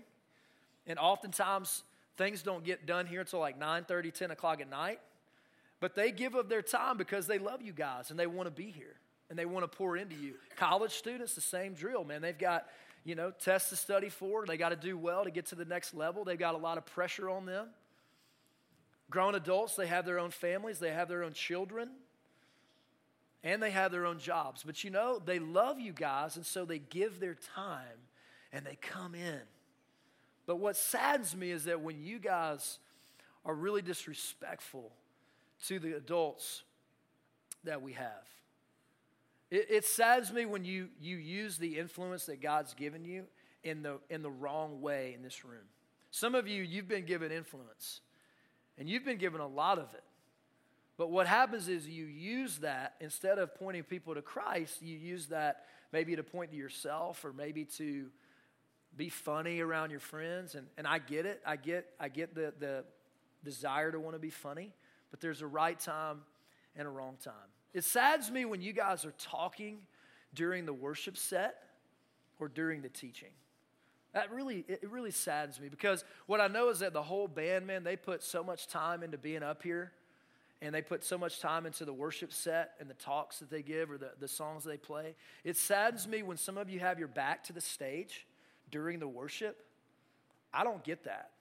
and 0.87 0.99
oftentimes 0.99 1.83
things 2.15 2.43
don't 2.43 2.63
get 2.63 2.85
done 2.85 3.05
here 3.05 3.21
until 3.21 3.39
like 3.39 3.57
9 3.57 3.85
30, 3.85 4.11
10 4.11 4.31
o'clock 4.31 4.61
at 4.61 4.69
night. 4.69 4.99
But 5.79 5.95
they 5.95 6.11
give 6.11 6.35
of 6.35 6.47
their 6.47 6.61
time 6.61 6.97
because 6.97 7.25
they 7.25 7.39
love 7.39 7.61
you 7.61 7.73
guys 7.73 8.11
and 8.11 8.19
they 8.19 8.27
want 8.27 8.47
to 8.47 8.51
be 8.51 8.69
here. 8.71 8.95
and 9.31 9.39
they 9.39 9.45
want 9.45 9.63
to 9.63 9.77
pour 9.77 9.95
into 9.95 10.13
you. 10.15 10.33
College 10.57 10.91
students, 10.91 11.35
the 11.35 11.41
same 11.41 11.73
drill, 11.73 12.03
man. 12.03 12.21
They've 12.21 12.37
got, 12.37 12.67
you 13.05 13.15
know, 13.15 13.31
tests 13.31 13.69
to 13.69 13.77
study 13.77 14.09
for. 14.09 14.45
They 14.45 14.57
got 14.57 14.69
to 14.69 14.75
do 14.75 14.97
well 14.97 15.23
to 15.23 15.31
get 15.31 15.45
to 15.47 15.55
the 15.55 15.63
next 15.63 15.93
level. 15.93 16.25
They've 16.25 16.37
got 16.37 16.53
a 16.53 16.57
lot 16.57 16.77
of 16.77 16.85
pressure 16.85 17.29
on 17.29 17.45
them. 17.45 17.67
Grown 19.09 19.33
adults, 19.33 19.77
they 19.77 19.87
have 19.87 20.05
their 20.05 20.19
own 20.19 20.31
families, 20.31 20.79
they 20.79 20.91
have 20.91 21.07
their 21.07 21.23
own 21.23 21.31
children, 21.31 21.91
and 23.43 23.61
they 23.61 23.71
have 23.71 23.91
their 23.91 24.05
own 24.05 24.19
jobs. 24.19 24.63
But 24.63 24.83
you 24.83 24.89
know, 24.89 25.19
they 25.23 25.39
love 25.39 25.79
you 25.79 25.93
guys, 25.93 26.35
and 26.35 26.45
so 26.45 26.65
they 26.65 26.79
give 26.79 27.19
their 27.19 27.35
time 27.35 28.07
and 28.53 28.65
they 28.65 28.77
come 28.81 29.15
in. 29.15 29.41
But 30.45 30.57
what 30.57 30.75
saddens 30.75 31.35
me 31.35 31.51
is 31.51 31.65
that 31.65 31.81
when 31.81 32.01
you 32.01 32.19
guys 32.19 32.79
are 33.45 33.55
really 33.55 33.81
disrespectful 33.81 34.91
to 35.67 35.79
the 35.79 35.95
adults 35.95 36.63
that 37.63 37.81
we 37.81 37.93
have, 37.93 38.27
it, 39.49 39.67
it 39.69 39.85
saddens 39.85 40.31
me 40.33 40.45
when 40.45 40.65
you, 40.65 40.89
you 40.99 41.17
use 41.17 41.57
the 41.57 41.77
influence 41.77 42.25
that 42.25 42.41
God's 42.41 42.73
given 42.73 43.05
you 43.05 43.25
in 43.63 43.83
the, 43.83 43.99
in 44.09 44.21
the 44.21 44.29
wrong 44.29 44.81
way 44.81 45.13
in 45.15 45.21
this 45.21 45.45
room. 45.45 45.63
Some 46.09 46.35
of 46.35 46.47
you, 46.47 46.63
you've 46.63 46.87
been 46.87 47.05
given 47.05 47.31
influence, 47.31 48.01
and 48.77 48.89
you've 48.89 49.05
been 49.05 49.17
given 49.17 49.39
a 49.39 49.47
lot 49.47 49.77
of 49.77 49.93
it. 49.93 50.03
But 51.01 51.09
what 51.09 51.25
happens 51.25 51.67
is 51.67 51.87
you 51.87 52.05
use 52.05 52.59
that, 52.59 52.93
instead 53.01 53.39
of 53.39 53.55
pointing 53.55 53.81
people 53.81 54.13
to 54.13 54.21
Christ, 54.21 54.83
you 54.83 54.95
use 54.95 55.29
that 55.29 55.65
maybe 55.91 56.15
to 56.15 56.21
point 56.21 56.51
to 56.51 56.55
yourself 56.55 57.25
or 57.25 57.33
maybe 57.33 57.65
to 57.77 58.11
be 58.95 59.09
funny 59.09 59.61
around 59.61 59.89
your 59.89 59.99
friends. 59.99 60.53
And, 60.53 60.67
and 60.77 60.85
I 60.85 60.99
get 60.99 61.25
it. 61.25 61.41
I 61.43 61.55
get, 61.55 61.87
I 61.99 62.07
get 62.07 62.35
the, 62.35 62.53
the 62.59 62.83
desire 63.43 63.91
to 63.91 63.99
want 63.99 64.13
to 64.13 64.19
be 64.19 64.29
funny, 64.29 64.73
but 65.09 65.21
there's 65.21 65.41
a 65.41 65.47
right 65.47 65.79
time 65.79 66.21
and 66.75 66.87
a 66.87 66.91
wrong 66.91 67.17
time. 67.19 67.33
It 67.73 67.83
saddens 67.83 68.29
me 68.29 68.45
when 68.45 68.61
you 68.61 68.71
guys 68.71 69.03
are 69.03 69.15
talking 69.17 69.79
during 70.35 70.67
the 70.67 70.73
worship 70.73 71.17
set 71.17 71.63
or 72.39 72.47
during 72.47 72.83
the 72.83 72.89
teaching. 72.89 73.31
That 74.13 74.31
really, 74.31 74.65
it 74.67 74.87
really 74.87 75.09
saddens 75.09 75.59
me 75.59 75.67
because 75.67 76.05
what 76.27 76.39
I 76.39 76.47
know 76.47 76.69
is 76.69 76.77
that 76.81 76.93
the 76.93 77.01
whole 77.01 77.27
band, 77.27 77.65
man, 77.65 77.83
they 77.83 77.95
put 77.95 78.21
so 78.21 78.43
much 78.43 78.67
time 78.67 79.01
into 79.01 79.17
being 79.17 79.41
up 79.41 79.63
here 79.63 79.93
and 80.61 80.75
they 80.75 80.81
put 80.81 81.03
so 81.03 81.17
much 81.17 81.39
time 81.39 81.65
into 81.65 81.85
the 81.85 81.93
worship 81.93 82.31
set 82.31 82.73
and 82.79 82.89
the 82.89 82.93
talks 82.95 83.39
that 83.39 83.49
they 83.49 83.63
give 83.63 83.89
or 83.89 83.97
the, 83.97 84.11
the 84.19 84.27
songs 84.27 84.63
they 84.63 84.77
play. 84.77 85.15
It 85.43 85.57
saddens 85.57 86.07
me 86.07 86.21
when 86.21 86.37
some 86.37 86.57
of 86.57 86.69
you 86.69 86.79
have 86.79 86.99
your 86.99 87.07
back 87.07 87.43
to 87.45 87.53
the 87.53 87.61
stage 87.61 88.27
during 88.69 88.99
the 88.99 89.07
worship. 89.07 89.65
I 90.53 90.63
don't 90.63 90.83
get 90.83 91.05
that. 91.05 91.31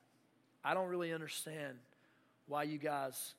I 0.65 0.75
don't 0.75 0.89
really 0.89 1.13
understand 1.13 1.79
why 2.47 2.63
you 2.63 2.79
guys 2.79 3.35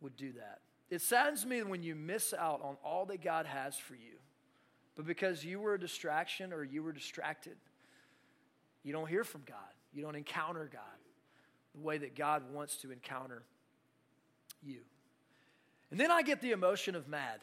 would 0.00 0.16
do 0.16 0.32
that. 0.32 0.60
It 0.90 1.00
saddens 1.00 1.46
me 1.46 1.62
when 1.62 1.82
you 1.82 1.94
miss 1.94 2.34
out 2.34 2.60
on 2.62 2.76
all 2.84 3.06
that 3.06 3.22
God 3.22 3.46
has 3.46 3.76
for 3.76 3.94
you, 3.94 4.18
but 4.94 5.06
because 5.06 5.42
you 5.44 5.58
were 5.58 5.74
a 5.74 5.80
distraction 5.80 6.52
or 6.52 6.62
you 6.62 6.82
were 6.82 6.92
distracted, 6.92 7.56
you 8.82 8.92
don't 8.92 9.08
hear 9.08 9.24
from 9.24 9.42
God. 9.46 9.56
You 9.94 10.02
don't 10.02 10.16
encounter 10.16 10.68
God 10.70 10.82
the 11.74 11.80
way 11.80 11.98
that 11.98 12.14
God 12.14 12.42
wants 12.52 12.76
to 12.78 12.92
encounter 12.92 13.42
you. 14.62 14.80
And 15.92 16.00
then 16.00 16.10
I 16.10 16.22
get 16.22 16.40
the 16.40 16.50
emotion 16.50 16.96
of 16.96 17.06
mad. 17.06 17.40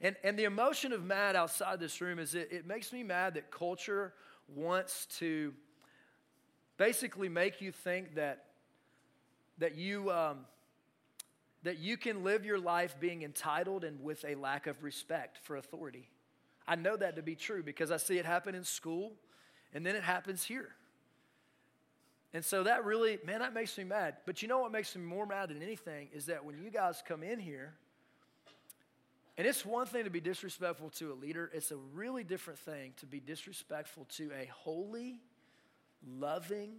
And, 0.00 0.16
and 0.24 0.38
the 0.38 0.44
emotion 0.44 0.92
of 0.92 1.04
mad 1.04 1.36
outside 1.36 1.78
this 1.78 2.00
room 2.00 2.18
is 2.18 2.34
it, 2.34 2.48
it 2.50 2.66
makes 2.66 2.92
me 2.92 3.02
mad 3.02 3.34
that 3.34 3.50
culture 3.50 4.14
wants 4.48 5.06
to 5.18 5.52
basically 6.78 7.28
make 7.28 7.60
you 7.60 7.70
think 7.70 8.16
that, 8.16 8.46
that 9.58 9.76
you. 9.76 10.10
Um, 10.10 10.38
that 11.64 11.78
you 11.78 11.96
can 11.96 12.22
live 12.22 12.44
your 12.44 12.58
life 12.58 12.96
being 13.00 13.22
entitled 13.22 13.82
and 13.82 14.00
with 14.00 14.24
a 14.24 14.36
lack 14.36 14.68
of 14.68 14.84
respect 14.84 15.38
for 15.42 15.56
authority. 15.56 16.08
I 16.68 16.76
know 16.76 16.96
that 16.96 17.16
to 17.16 17.22
be 17.22 17.34
true 17.34 17.64
because 17.64 17.90
I 17.90 17.96
see 17.96 18.16
it 18.16 18.24
happen 18.24 18.54
in 18.54 18.62
school 18.62 19.14
and 19.74 19.84
then 19.84 19.96
it 19.96 20.04
happens 20.04 20.44
here. 20.44 20.70
And 22.34 22.44
so 22.44 22.62
that 22.64 22.84
really, 22.84 23.18
man, 23.24 23.40
that 23.40 23.54
makes 23.54 23.76
me 23.78 23.84
mad. 23.84 24.16
But 24.26 24.42
you 24.42 24.48
know 24.48 24.58
what 24.58 24.70
makes 24.70 24.94
me 24.94 25.02
more 25.02 25.26
mad 25.26 25.48
than 25.48 25.62
anything 25.62 26.08
is 26.12 26.26
that 26.26 26.44
when 26.44 26.62
you 26.62 26.70
guys 26.70 27.02
come 27.06 27.22
in 27.22 27.38
here, 27.38 27.72
and 29.38 29.46
it's 29.46 29.64
one 29.64 29.86
thing 29.86 30.04
to 30.04 30.10
be 30.10 30.20
disrespectful 30.20 30.90
to 30.96 31.12
a 31.12 31.14
leader, 31.14 31.50
it's 31.54 31.70
a 31.70 31.76
really 31.94 32.24
different 32.24 32.58
thing 32.58 32.92
to 32.98 33.06
be 33.06 33.20
disrespectful 33.20 34.06
to 34.16 34.30
a 34.32 34.50
holy, 34.52 35.20
loving, 36.18 36.72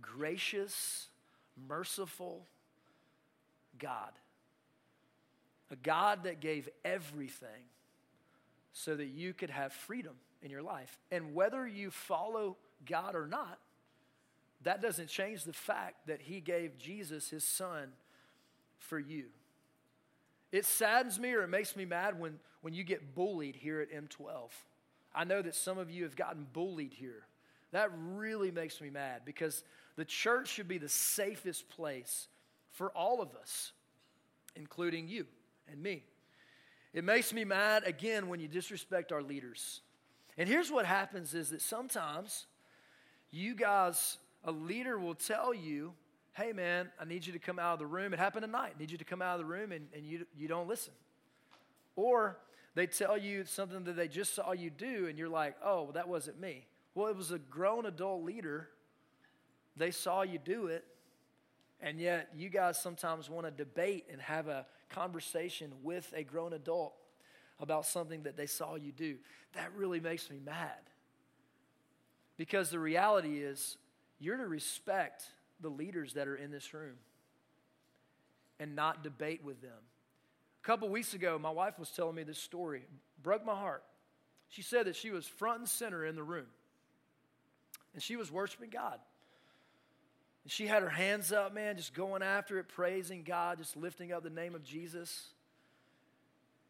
gracious, 0.00 1.08
merciful, 1.68 2.46
God. 3.78 4.10
A 5.70 5.76
God 5.76 6.24
that 6.24 6.40
gave 6.40 6.68
everything 6.84 7.48
so 8.72 8.96
that 8.96 9.06
you 9.06 9.32
could 9.34 9.50
have 9.50 9.72
freedom 9.72 10.14
in 10.42 10.50
your 10.50 10.62
life. 10.62 10.98
And 11.10 11.34
whether 11.34 11.66
you 11.66 11.90
follow 11.90 12.56
God 12.86 13.14
or 13.14 13.26
not, 13.26 13.58
that 14.64 14.82
doesn't 14.82 15.08
change 15.08 15.44
the 15.44 15.52
fact 15.52 16.06
that 16.06 16.22
He 16.22 16.40
gave 16.40 16.78
Jesus, 16.78 17.30
His 17.30 17.44
Son, 17.44 17.92
for 18.78 18.98
you. 18.98 19.26
It 20.52 20.64
saddens 20.64 21.18
me 21.18 21.32
or 21.32 21.42
it 21.42 21.48
makes 21.48 21.74
me 21.76 21.84
mad 21.84 22.18
when, 22.18 22.38
when 22.62 22.74
you 22.74 22.84
get 22.84 23.14
bullied 23.14 23.56
here 23.56 23.80
at 23.80 23.90
M12. 23.90 24.50
I 25.14 25.24
know 25.24 25.42
that 25.42 25.54
some 25.54 25.78
of 25.78 25.90
you 25.90 26.04
have 26.04 26.16
gotten 26.16 26.46
bullied 26.52 26.94
here. 26.94 27.26
That 27.72 27.90
really 28.14 28.50
makes 28.50 28.80
me 28.80 28.90
mad 28.90 29.22
because 29.24 29.64
the 29.96 30.04
church 30.04 30.48
should 30.48 30.68
be 30.68 30.78
the 30.78 30.88
safest 30.88 31.68
place 31.68 32.28
for 32.70 32.90
all 32.90 33.20
of 33.20 33.34
us, 33.34 33.72
including 34.56 35.08
you 35.08 35.26
and 35.70 35.82
me. 35.82 36.04
It 36.92 37.02
makes 37.04 37.32
me 37.32 37.44
mad 37.44 37.82
again 37.84 38.28
when 38.28 38.38
you 38.38 38.46
disrespect 38.46 39.10
our 39.10 39.22
leaders. 39.22 39.80
And 40.38 40.48
here's 40.48 40.70
what 40.70 40.86
happens 40.86 41.34
is 41.34 41.50
that 41.50 41.62
sometimes 41.62 42.46
you 43.30 43.54
guys, 43.56 44.18
a 44.44 44.52
leader 44.52 44.98
will 44.98 45.14
tell 45.14 45.54
you, 45.54 45.92
hey 46.32 46.52
man, 46.52 46.90
I 47.00 47.04
need 47.04 47.26
you 47.26 47.32
to 47.32 47.38
come 47.38 47.58
out 47.58 47.74
of 47.74 47.78
the 47.78 47.86
room. 47.86 48.12
It 48.12 48.18
happened 48.18 48.44
tonight. 48.44 48.74
I 48.76 48.78
need 48.78 48.90
you 48.90 48.98
to 48.98 49.04
come 49.04 49.22
out 49.22 49.34
of 49.34 49.46
the 49.46 49.52
room 49.52 49.72
and, 49.72 49.86
and 49.94 50.04
you, 50.04 50.26
you 50.36 50.48
don't 50.48 50.68
listen. 50.68 50.92
Or 51.96 52.38
they 52.74 52.86
tell 52.86 53.16
you 53.16 53.44
something 53.44 53.84
that 53.84 53.96
they 53.96 54.08
just 54.08 54.34
saw 54.34 54.52
you 54.52 54.70
do 54.70 55.06
and 55.08 55.18
you're 55.18 55.28
like, 55.28 55.56
oh, 55.64 55.84
well, 55.84 55.92
that 55.92 56.08
wasn't 56.08 56.40
me. 56.40 56.66
Well, 56.94 57.08
it 57.08 57.16
was 57.16 57.30
a 57.30 57.38
grown 57.38 57.86
adult 57.86 58.24
leader. 58.24 58.68
They 59.76 59.90
saw 59.90 60.22
you 60.22 60.38
do 60.38 60.66
it 60.66 60.84
and 61.84 62.00
yet, 62.00 62.30
you 62.34 62.48
guys 62.48 62.80
sometimes 62.80 63.28
want 63.28 63.46
to 63.46 63.50
debate 63.50 64.06
and 64.10 64.20
have 64.22 64.48
a 64.48 64.64
conversation 64.88 65.70
with 65.82 66.12
a 66.16 66.22
grown 66.22 66.54
adult 66.54 66.94
about 67.60 67.84
something 67.84 68.22
that 68.22 68.38
they 68.38 68.46
saw 68.46 68.76
you 68.76 68.90
do. 68.90 69.16
That 69.52 69.70
really 69.76 70.00
makes 70.00 70.30
me 70.30 70.38
mad. 70.42 70.78
Because 72.38 72.70
the 72.70 72.78
reality 72.78 73.38
is, 73.38 73.76
you're 74.24 74.36
to 74.36 74.46
respect 74.46 75.24
the 75.60 75.68
leaders 75.68 76.14
that 76.14 76.26
are 76.26 76.36
in 76.36 76.50
this 76.50 76.72
room 76.72 76.96
and 78.58 78.74
not 78.74 79.02
debate 79.02 79.44
with 79.44 79.60
them. 79.60 79.70
A 80.62 80.66
couple 80.66 80.88
weeks 80.88 81.14
ago, 81.14 81.38
my 81.38 81.50
wife 81.50 81.78
was 81.78 81.90
telling 81.90 82.14
me 82.14 82.22
this 82.22 82.38
story, 82.38 82.82
broke 83.22 83.44
my 83.44 83.54
heart. 83.54 83.82
She 84.48 84.62
said 84.62 84.86
that 84.86 84.96
she 84.96 85.10
was 85.10 85.26
front 85.26 85.58
and 85.60 85.68
center 85.68 86.06
in 86.06 86.14
the 86.14 86.22
room, 86.22 86.46
and 87.92 88.02
she 88.02 88.16
was 88.16 88.30
worshiping 88.30 88.70
God. 88.70 88.98
And 90.44 90.52
she 90.52 90.66
had 90.66 90.82
her 90.82 90.88
hands 90.88 91.32
up, 91.32 91.54
man, 91.54 91.76
just 91.76 91.94
going 91.94 92.22
after 92.22 92.58
it, 92.58 92.68
praising 92.68 93.24
God, 93.24 93.58
just 93.58 93.76
lifting 93.76 94.12
up 94.12 94.22
the 94.22 94.30
name 94.30 94.54
of 94.54 94.62
Jesus. 94.62 95.28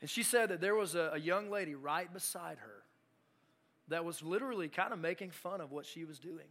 And 0.01 0.09
she 0.09 0.23
said 0.23 0.49
that 0.51 0.61
there 0.61 0.75
was 0.75 0.95
a, 0.95 1.13
a 1.15 1.19
young 1.19 1.51
lady 1.51 1.75
right 1.75 2.13
beside 2.13 2.59
her 2.59 2.83
that 3.89 4.05
was 4.05 4.23
literally 4.23 4.69
kind 4.69 4.93
of 4.93 4.99
making 4.99 5.31
fun 5.31 5.61
of 5.61 5.73
what 5.73 5.87
she 5.87 6.05
was 6.05 6.19
doing. 6.19 6.47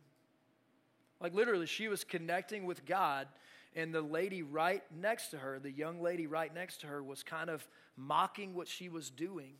Like, 1.24 1.34
literally, 1.34 1.66
she 1.66 1.88
was 1.88 2.04
connecting 2.04 2.66
with 2.66 2.86
God, 2.86 3.28
and 3.76 3.94
the 3.94 4.02
lady 4.02 4.44
right 4.44 4.84
next 4.96 5.30
to 5.30 5.38
her, 5.38 5.58
the 5.58 5.72
young 5.72 6.02
lady 6.02 6.28
right 6.28 6.54
next 6.54 6.82
to 6.82 6.88
her, 6.88 7.02
was 7.02 7.24
kind 7.24 7.50
of 7.50 7.66
mocking 7.98 8.54
what 8.54 8.68
she 8.68 8.90
was 8.90 9.10
doing 9.10 9.54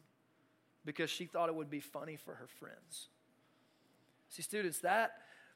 because 0.86 1.10
she 1.10 1.26
thought 1.26 1.50
it 1.50 1.56
would 1.56 1.70
be 1.70 1.80
funny 1.80 2.18
for 2.18 2.36
her 2.36 2.48
friends. 2.60 3.08
See, 4.30 4.42
students, 4.42 4.80
that 4.80 5.14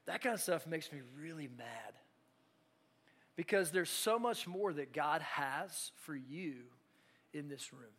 that 0.07 0.21
kind 0.21 0.33
of 0.33 0.41
stuff 0.41 0.65
makes 0.65 0.91
me 0.91 0.99
really 1.21 1.49
mad. 1.57 1.93
Because 3.35 3.71
there's 3.71 3.89
so 3.89 4.17
much 4.17 4.47
more 4.47 4.73
that 4.73 4.93
God 4.93 5.21
has 5.21 5.91
for 5.97 6.15
you 6.15 6.53
in 7.33 7.49
this 7.49 7.71
room. 7.71 7.91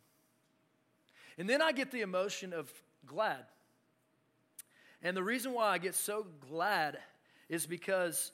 And 1.37 1.47
then 1.47 1.61
I 1.61 1.71
get 1.71 1.91
the 1.91 2.01
emotion 2.01 2.51
of 2.51 2.69
glad. 3.05 3.45
And 5.01 5.15
the 5.15 5.23
reason 5.23 5.53
why 5.53 5.67
I 5.67 5.77
get 5.77 5.95
so 5.95 6.25
glad 6.49 6.97
is 7.49 7.65
because 7.65 8.31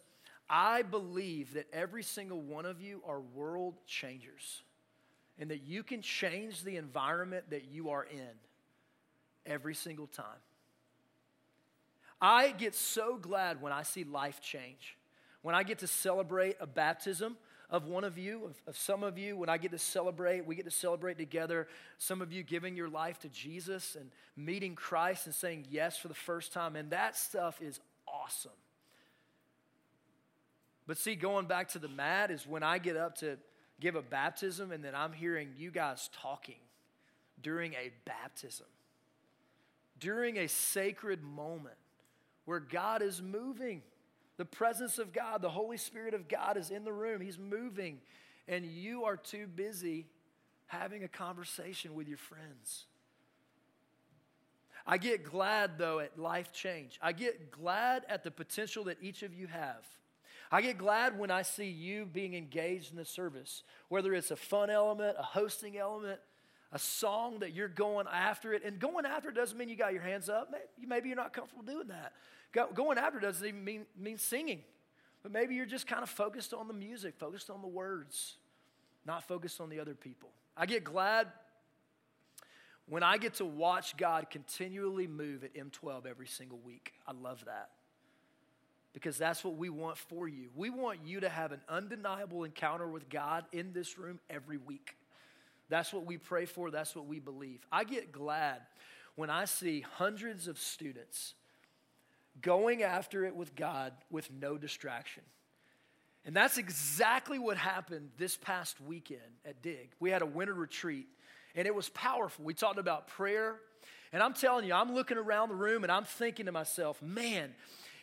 I 0.50 0.84
believe 0.84 1.53
that 1.53 1.67
every 1.74 2.03
single 2.03 2.41
one 2.41 2.65
of 2.65 2.81
you 2.81 3.01
are 3.07 3.19
world 3.19 3.75
changers 3.88 4.63
and 5.39 5.50
that 5.51 5.63
you 5.63 5.84
can 5.84 6.01
change 6.01 6.63
the 6.63 6.77
environment 6.77 7.50
that 7.50 7.65
you 7.65 7.89
are 7.89 8.03
in 8.03 8.36
every 9.45 9.75
single 9.75 10.07
time. 10.07 10.25
I 12.22 12.51
get 12.51 12.75
so 12.75 13.17
glad 13.17 13.62
when 13.62 13.74
I 13.74 13.84
see 13.84 14.03
life 14.03 14.39
change. 14.41 14.98
When 15.41 15.55
I 15.55 15.63
get 15.63 15.79
to 15.79 15.88
celebrate 15.88 16.55
a 16.60 16.65
baptism 16.65 17.38
of 17.69 17.88
one 17.88 18.03
of 18.03 18.17
you, 18.17 18.45
of, 18.45 18.62
of 18.67 18.77
some 18.77 19.03
of 19.03 19.17
you, 19.17 19.36
when 19.38 19.50
I 19.50 19.57
get 19.57 19.72
to 19.72 19.77
celebrate, 19.77 20.45
we 20.45 20.55
get 20.55 20.65
to 20.65 20.72
celebrate 20.72 21.17
together. 21.17 21.67
Some 21.98 22.22
of 22.22 22.31
you 22.31 22.43
giving 22.43 22.75
your 22.75 22.89
life 22.89 23.19
to 23.19 23.29
Jesus 23.29 23.95
and 24.00 24.12
meeting 24.36 24.75
Christ 24.75 25.25
and 25.25 25.36
saying 25.36 25.65
yes 25.69 25.98
for 25.98 26.07
the 26.07 26.13
first 26.13 26.53
time. 26.53 26.75
And 26.75 26.91
that 26.91 27.17
stuff 27.17 27.62
is 27.62 27.79
awesome. 28.07 28.51
But 30.88 30.98
see, 30.98 31.15
going 31.15 31.48
back 31.48 31.70
to 31.70 31.80
the 31.80 31.88
mad 31.88 32.32
is 32.32 32.46
when 32.46 32.63
I 32.63 32.77
get 32.77 32.96
up 32.96 33.15
to 33.18 33.38
give 33.80 33.96
a 33.96 34.01
baptism 34.01 34.72
and 34.72 34.84
then 34.84 34.96
I'm 34.96 35.13
hearing 35.13 35.50
you 35.58 35.72
guys 35.72 36.10
talking 36.22 36.60
during 37.42 37.74
a 37.74 37.92
baptism, 38.06 38.68
during 40.00 40.38
a 40.38 40.48
sacred 40.48 41.24
moment 41.24 41.75
where 42.46 42.60
God 42.60 43.01
is 43.01 43.22
moving. 43.22 43.82
The 44.38 44.46
presence 44.46 45.00
of 45.00 45.13
God, 45.13 45.42
the 45.42 45.50
Holy 45.50 45.77
Spirit 45.77 46.13
of 46.13 46.27
God 46.27 46.58
is 46.58 46.70
in 46.70 46.84
the 46.84 46.94
room. 46.94 47.22
He's 47.22 47.39
moving, 47.39 48.00
and 48.48 48.65
you 48.65 49.06
are 49.06 49.18
too 49.18 49.48
busy 49.48 50.08
having 50.68 51.04
a 51.04 51.08
conversation 51.08 51.96
with 51.96 52.08
your 52.08 52.18
friends. 52.18 52.86
I 54.86 54.98
get 54.98 55.24
glad, 55.24 55.77
though, 55.77 56.00
at 56.00 56.20
life 56.20 56.51
change. 56.51 57.00
I 57.01 57.12
get 57.12 57.50
glad 57.51 58.04
at 58.08 58.24
the 58.24 58.32
potential 58.32 58.84
that 58.86 58.98
each 59.01 59.24
of 59.24 59.34
you 59.34 59.48
have. 59.48 59.84
I 60.56 60.62
get 60.62 60.78
glad 60.78 61.20
when 61.20 61.32
I 61.32 61.42
see 61.42 61.66
you 61.66 62.06
being 62.06 62.34
engaged 62.34 62.92
in 62.92 62.98
the 62.98 63.04
service, 63.04 63.64
whether 63.90 64.14
it's 64.14 64.32
a 64.32 64.38
fun 64.38 64.70
element, 64.70 65.18
a 65.20 65.22
hosting 65.22 65.78
element, 65.78 66.22
a 66.72 66.80
song 66.80 67.40
that 67.40 67.54
you're 67.54 67.68
going 67.68 68.08
after 68.10 68.54
it. 68.54 68.64
And 68.64 68.80
going 68.80 69.06
after 69.06 69.28
it 69.28 69.36
doesn't 69.36 69.58
mean 69.58 69.68
you 69.68 69.76
got 69.76 69.92
your 69.92 70.02
hands 70.02 70.30
up. 70.30 70.56
Maybe 70.82 71.10
you're 71.10 71.18
not 71.18 71.34
comfortable 71.34 71.66
doing 71.66 71.90
that. 71.90 72.14
Going 72.74 72.98
after 72.98 73.18
it 73.18 73.22
doesn't 73.24 73.46
even 73.46 73.66
mean, 73.66 73.86
mean 74.00 74.18
singing, 74.18 74.62
but 75.24 75.34
maybe 75.34 75.56
you're 75.56 75.66
just 75.66 75.88
kind 75.88 76.04
of 76.04 76.10
focused 76.10 76.54
on 76.54 76.70
the 76.70 76.74
music, 76.74 77.16
focused 77.18 77.50
on 77.50 77.62
the 77.62 77.68
words, 77.68 78.38
not 79.06 79.28
focused 79.28 79.60
on 79.60 79.70
the 79.70 79.82
other 79.82 79.94
people. 79.94 80.30
I 80.56 80.68
get 80.68 80.86
glad 80.86 81.28
when 82.86 83.04
I 83.04 83.18
get 83.18 83.34
to 83.36 83.46
watch 83.46 83.98
God 83.98 84.30
continually 84.30 85.06
move 85.06 85.44
at 85.44 85.54
M12 85.54 86.06
every 86.06 86.28
single 86.28 86.60
week. 86.60 86.94
I 87.06 87.12
love 87.12 87.44
that 87.44 87.72
because 88.96 89.18
that's 89.18 89.44
what 89.44 89.58
we 89.58 89.70
want 89.70 89.98
for 89.98 90.25
you. 90.25 90.48
We 90.56 90.70
want 90.70 91.00
you 91.06 91.20
to 91.20 91.28
have 91.28 91.52
an 91.52 91.60
undeniable 91.68 92.46
encounter 92.46 92.88
with 92.88 93.10
God 93.10 93.44
in 93.52 93.74
this 93.74 94.00
room 94.00 94.22
every 94.30 94.56
week. 94.56 94.96
That's 95.68 95.92
what 95.92 96.06
we 96.06 96.18
pray 96.18 96.46
for, 96.46 96.72
that's 96.72 96.96
what 96.96 97.06
we 97.06 97.20
believe. 97.20 97.60
I 97.70 97.84
get 97.84 98.14
glad 98.14 98.62
when 99.16 99.30
I 99.30 99.46
see 99.46 99.82
hundreds 99.82 100.48
of 100.48 100.58
students 100.58 101.34
going 102.42 102.84
after 102.84 103.25
it 103.25 103.36
with 103.36 103.54
God 103.54 103.92
with 104.10 104.32
no 104.32 104.58
distraction. 104.58 105.24
And 106.25 106.34
that's 106.34 106.58
exactly 106.58 107.38
what 107.38 107.58
happened 107.58 108.12
this 108.18 108.38
past 108.38 108.80
weekend 108.80 109.20
at 109.46 109.62
Dig. 109.62 109.90
We 110.00 110.10
had 110.10 110.22
a 110.22 110.25
winter 110.25 110.54
retreat, 110.54 111.08
and 111.54 111.68
it 111.68 111.75
was 111.75 111.90
powerful. 111.90 112.46
We 112.46 112.54
talked 112.54 112.80
about 112.80 113.10
prayer. 113.10 113.58
And 114.14 114.24
I'm 114.24 114.34
telling 114.34 114.66
you, 114.66 114.74
I'm 114.74 114.96
looking 114.96 115.18
around 115.18 115.50
the 115.50 115.56
room 115.56 115.84
and 115.84 115.92
I'm 115.92 116.06
thinking 116.06 116.46
to 116.46 116.54
myself, 116.54 117.02
man, 117.02 117.54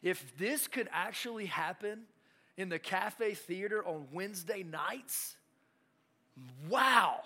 if 0.03 0.37
this 0.37 0.67
could 0.67 0.89
actually 0.93 1.47
happen 1.47 2.03
in 2.57 2.69
the 2.69 2.79
cafe 2.79 3.35
theater 3.35 3.87
on 3.87 4.09
Wednesday 4.13 4.63
nights, 4.63 5.37
wow. 6.69 7.21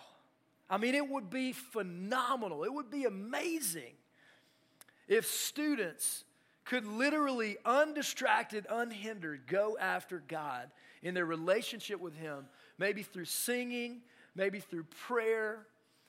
I 0.68 0.78
mean, 0.78 0.94
it 0.94 1.08
would 1.08 1.30
be 1.30 1.52
phenomenal. 1.52 2.64
It 2.64 2.72
would 2.72 2.90
be 2.90 3.04
amazing 3.04 3.94
if 5.08 5.26
students 5.26 6.24
could 6.64 6.84
literally, 6.84 7.56
undistracted, 7.64 8.66
unhindered, 8.68 9.46
go 9.46 9.78
after 9.80 10.22
God 10.26 10.70
in 11.02 11.14
their 11.14 11.24
relationship 11.24 12.00
with 12.00 12.16
Him, 12.16 12.46
maybe 12.76 13.02
through 13.02 13.26
singing, 13.26 14.02
maybe 14.34 14.58
through 14.58 14.84
prayer, 15.06 15.66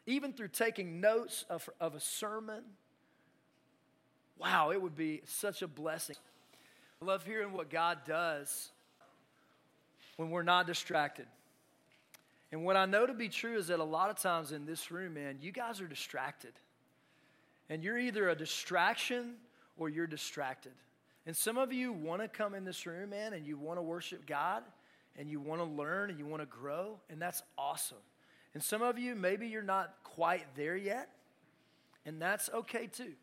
even 0.07 0.33
through 0.33 0.47
taking 0.47 0.99
notes 0.99 1.45
of, 1.49 1.69
of 1.79 1.93
a 1.93 1.99
sermon. 1.99 2.63
Wow, 4.39 4.71
it 4.71 4.81
would 4.81 4.95
be 4.95 5.21
such 5.25 5.61
a 5.61 5.67
blessing. 5.67 6.15
I 7.01 7.05
love 7.05 7.23
hearing 7.23 7.53
what 7.53 7.69
God 7.69 7.99
does 8.05 8.71
when 10.15 10.31
we're 10.31 10.43
not 10.43 10.65
distracted. 10.65 11.27
And 12.51 12.63
what 12.63 12.75
I 12.75 12.85
know 12.85 13.05
to 13.05 13.13
be 13.13 13.29
true 13.29 13.57
is 13.57 13.67
that 13.67 13.79
a 13.79 13.83
lot 13.83 14.09
of 14.09 14.17
times 14.17 14.51
in 14.51 14.65
this 14.65 14.89
room, 14.89 15.13
man, 15.13 15.37
you 15.41 15.51
guys 15.51 15.81
are 15.81 15.87
distracted. 15.87 16.53
And 17.69 17.83
you're 17.83 17.99
either 17.99 18.29
a 18.29 18.35
distraction 18.35 19.35
or 19.77 19.89
you're 19.89 20.07
distracted. 20.07 20.71
And 21.25 21.35
some 21.35 21.57
of 21.57 21.73
you 21.73 21.91
want 21.91 22.21
to 22.21 22.27
come 22.27 22.55
in 22.55 22.63
this 22.63 22.85
room, 22.85 23.09
man, 23.09 23.33
and 23.33 23.45
you 23.45 23.57
want 23.57 23.77
to 23.77 23.83
worship 23.83 24.25
God 24.25 24.63
and 25.17 25.29
you 25.29 25.39
want 25.39 25.59
to 25.59 25.65
learn 25.65 26.09
and 26.09 26.17
you 26.17 26.25
want 26.25 26.41
to 26.41 26.45
grow, 26.45 26.99
and 27.09 27.21
that's 27.21 27.41
awesome. 27.57 27.97
And 28.53 28.63
some 28.63 28.81
of 28.81 28.97
you, 28.97 29.15
maybe 29.15 29.47
you're 29.47 29.61
not 29.61 29.93
quite 30.03 30.45
there 30.55 30.75
yet, 30.75 31.09
and 32.05 32.21
that's 32.21 32.49
okay 32.53 32.87
too. 32.87 33.13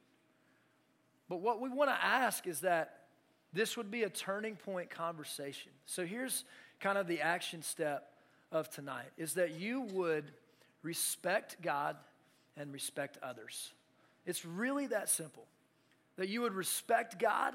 But 1.29 1.41
what 1.41 1.61
we 1.61 1.71
want 1.71 1.91
to 1.91 2.05
ask 2.05 2.47
is 2.47 2.61
that 2.61 3.04
this 3.55 3.77
would 3.77 3.91
be 3.91 4.03
a 4.03 4.11
turning 4.11 4.57
point 4.57 4.91
conversation. 4.91 5.71
So 5.87 6.05
here's 6.05 6.45
kind 6.81 6.99
of 6.99 7.07
the 7.07 7.21
action 7.21 7.63
step 7.63 8.11
of 8.53 8.69
tonight 8.69 9.11
is 9.17 9.35
that 9.35 9.59
you 9.59 9.83
would 9.93 10.33
respect 10.83 11.63
God 11.63 11.97
and 12.57 12.73
respect 12.73 13.19
others. 13.23 13.73
It's 14.27 14.45
really 14.45 14.89
that 14.89 15.09
simple 15.09 15.47
that 16.17 16.29
you 16.29 16.43
would 16.43 16.55
respect 16.55 17.19
God 17.19 17.55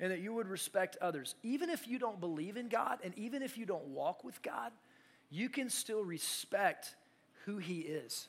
and 0.00 0.10
that 0.10 0.20
you 0.20 0.34
would 0.34 0.48
respect 0.48 0.96
others. 1.00 1.36
Even 1.42 1.70
if 1.70 1.86
you 1.86 1.98
don't 1.98 2.18
believe 2.18 2.56
in 2.56 2.68
God 2.68 2.98
and 3.04 3.16
even 3.16 3.42
if 3.42 3.56
you 3.56 3.66
don't 3.66 3.86
walk 3.88 4.24
with 4.24 4.42
God, 4.42 4.72
you 5.30 5.48
can 5.48 5.70
still 5.70 6.04
respect 6.04 6.94
who 7.44 7.58
He 7.58 7.80
is. 7.80 8.28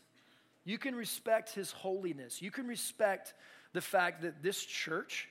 You 0.65 0.77
can 0.77 0.95
respect 0.95 1.53
His 1.53 1.71
holiness. 1.71 2.41
You 2.41 2.51
can 2.51 2.67
respect 2.67 3.33
the 3.73 3.81
fact 3.81 4.21
that 4.21 4.43
this 4.43 4.63
church 4.63 5.27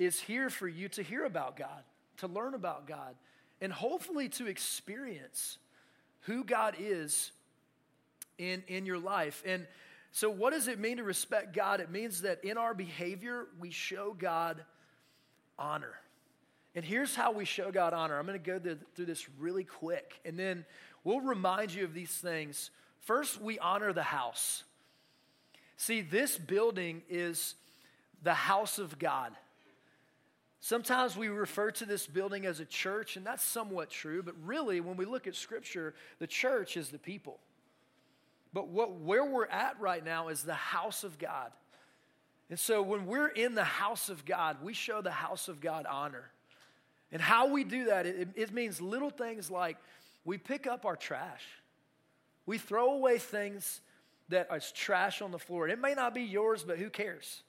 is 0.00 0.18
here 0.18 0.48
for 0.48 0.66
you 0.66 0.88
to 0.88 1.02
hear 1.02 1.24
about 1.24 1.56
God, 1.56 1.84
to 2.16 2.26
learn 2.26 2.54
about 2.54 2.86
God, 2.86 3.14
and 3.60 3.70
hopefully 3.70 4.30
to 4.30 4.46
experience 4.46 5.58
who 6.20 6.42
God 6.42 6.74
is 6.78 7.32
in, 8.38 8.62
in 8.66 8.86
your 8.86 8.98
life. 8.98 9.42
And 9.44 9.66
so, 10.10 10.30
what 10.30 10.54
does 10.54 10.68
it 10.68 10.78
mean 10.78 10.96
to 10.96 11.04
respect 11.04 11.54
God? 11.54 11.80
It 11.80 11.90
means 11.90 12.22
that 12.22 12.42
in 12.42 12.56
our 12.56 12.72
behavior, 12.72 13.46
we 13.60 13.70
show 13.70 14.16
God 14.18 14.64
honor. 15.58 15.94
And 16.74 16.82
here's 16.82 17.14
how 17.14 17.32
we 17.32 17.44
show 17.44 17.70
God 17.70 17.92
honor. 17.92 18.18
I'm 18.18 18.26
going 18.26 18.40
to 18.40 18.58
go 18.58 18.76
through 18.94 19.06
this 19.06 19.28
really 19.38 19.64
quick, 19.64 20.18
and 20.24 20.38
then 20.38 20.64
we'll 21.04 21.20
remind 21.20 21.74
you 21.74 21.84
of 21.84 21.92
these 21.92 22.12
things. 22.12 22.70
First, 23.00 23.40
we 23.40 23.58
honor 23.58 23.92
the 23.92 24.02
house. 24.02 24.64
See, 25.76 26.00
this 26.00 26.38
building 26.38 27.02
is 27.10 27.54
the 28.22 28.34
house 28.34 28.78
of 28.78 28.98
God. 28.98 29.32
Sometimes 30.60 31.16
we 31.16 31.28
refer 31.28 31.70
to 31.72 31.86
this 31.86 32.06
building 32.06 32.44
as 32.44 32.60
a 32.60 32.66
church, 32.66 33.16
and 33.16 33.26
that's 33.26 33.42
somewhat 33.42 33.88
true, 33.88 34.22
but 34.22 34.34
really, 34.44 34.80
when 34.80 34.96
we 34.96 35.06
look 35.06 35.26
at 35.26 35.34
Scripture, 35.34 35.94
the 36.18 36.26
church 36.26 36.76
is 36.76 36.90
the 36.90 36.98
people. 36.98 37.40
But 38.52 38.68
what, 38.68 38.92
where 38.96 39.24
we're 39.24 39.46
at 39.46 39.80
right 39.80 40.04
now 40.04 40.28
is 40.28 40.42
the 40.42 40.52
house 40.52 41.02
of 41.02 41.18
God. 41.18 41.50
And 42.50 42.58
so 42.58 42.82
when 42.82 43.06
we're 43.06 43.28
in 43.28 43.54
the 43.54 43.64
house 43.64 44.10
of 44.10 44.24
God, 44.24 44.58
we 44.62 44.74
show 44.74 45.00
the 45.00 45.10
house 45.10 45.48
of 45.48 45.60
God 45.60 45.86
honor. 45.86 46.30
And 47.12 47.22
how 47.22 47.48
we 47.48 47.64
do 47.64 47.86
that, 47.86 48.06
it, 48.06 48.28
it 48.34 48.52
means 48.52 48.80
little 48.80 49.10
things 49.10 49.50
like 49.50 49.78
we 50.24 50.36
pick 50.36 50.66
up 50.66 50.84
our 50.84 50.96
trash. 50.96 51.44
We 52.44 52.58
throw 52.58 52.92
away 52.92 53.18
things 53.18 53.80
that 54.28 54.48
is 54.54 54.72
trash 54.72 55.22
on 55.22 55.30
the 55.30 55.38
floor. 55.38 55.68
It 55.68 55.80
may 55.80 55.94
not 55.94 56.14
be 56.14 56.22
yours, 56.22 56.64
but 56.64 56.78
who 56.78 56.90
cares? 56.90 57.42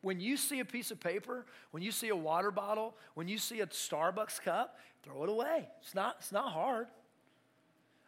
When 0.00 0.20
you 0.20 0.36
see 0.36 0.60
a 0.60 0.64
piece 0.64 0.90
of 0.90 1.00
paper, 1.00 1.44
when 1.72 1.82
you 1.82 1.90
see 1.90 2.08
a 2.08 2.16
water 2.16 2.50
bottle, 2.50 2.94
when 3.14 3.28
you 3.28 3.38
see 3.38 3.60
a 3.60 3.66
Starbucks 3.66 4.40
cup, 4.42 4.78
throw 5.02 5.24
it 5.24 5.28
away. 5.28 5.68
It's 5.82 5.94
not, 5.94 6.16
it's 6.20 6.32
not 6.32 6.52
hard. 6.52 6.86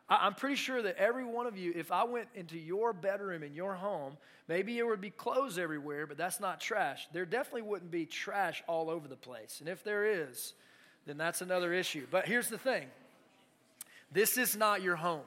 I'm 0.09 0.35
pretty 0.35 0.57
sure 0.57 0.83
that 0.83 0.97
every 0.97 1.25
one 1.25 1.47
of 1.47 1.57
you, 1.57 1.73
if 1.75 1.93
I 1.93 2.03
went 2.03 2.29
into 2.35 2.59
your 2.59 2.93
bedroom 2.93 3.45
in 3.45 3.55
your 3.55 3.75
home, 3.75 4.17
maybe 4.49 4.75
there 4.75 4.87
would 4.87 5.01
be 5.01 5.11
clothes 5.11 5.57
everywhere, 5.57 6.07
but 6.09 6.17
that's 6.17 6.41
not 6.41 6.61
trash. 6.61 7.07
There 7.13 7.25
definitely 7.25 7.63
wouldn't 7.63 7.93
be 7.93 8.07
trash 8.07 8.63
all 8.67 8.91
over 8.91 9.07
the 9.07 9.17
place. 9.17 9.59
And 9.61 9.69
if 9.69 9.85
there 9.85 10.05
is, 10.05 10.55
then 11.07 11.17
that's 11.17 11.43
another 11.43 11.73
issue. 11.73 12.07
But 12.11 12.27
here's 12.27 12.49
the 12.49 12.59
thing 12.59 12.89
this 14.11 14.37
is 14.37 14.57
not 14.57 14.83
your 14.83 14.97
home. 14.97 15.27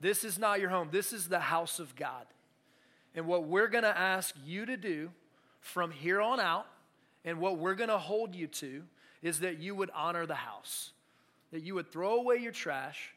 This 0.00 0.24
is 0.24 0.38
not 0.38 0.60
your 0.60 0.70
home. 0.70 0.88
This 0.90 1.12
is 1.12 1.28
the 1.28 1.40
house 1.40 1.78
of 1.78 1.94
God. 1.94 2.26
And 3.14 3.26
what 3.26 3.46
we're 3.46 3.68
going 3.68 3.84
to 3.84 3.96
ask 3.96 4.34
you 4.44 4.66
to 4.66 4.76
do 4.76 5.10
from 5.60 5.90
here 5.90 6.20
on 6.20 6.40
out, 6.40 6.66
and 7.24 7.38
what 7.38 7.58
we're 7.58 7.74
going 7.74 7.88
to 7.90 7.98
hold 7.98 8.34
you 8.34 8.46
to, 8.48 8.82
is 9.22 9.40
that 9.40 9.58
you 9.58 9.74
would 9.74 9.90
honor 9.94 10.26
the 10.26 10.34
house 10.34 10.92
that 11.54 11.62
you 11.62 11.76
would 11.76 11.90
throw 11.90 12.16
away 12.16 12.36
your 12.36 12.50
trash 12.50 13.14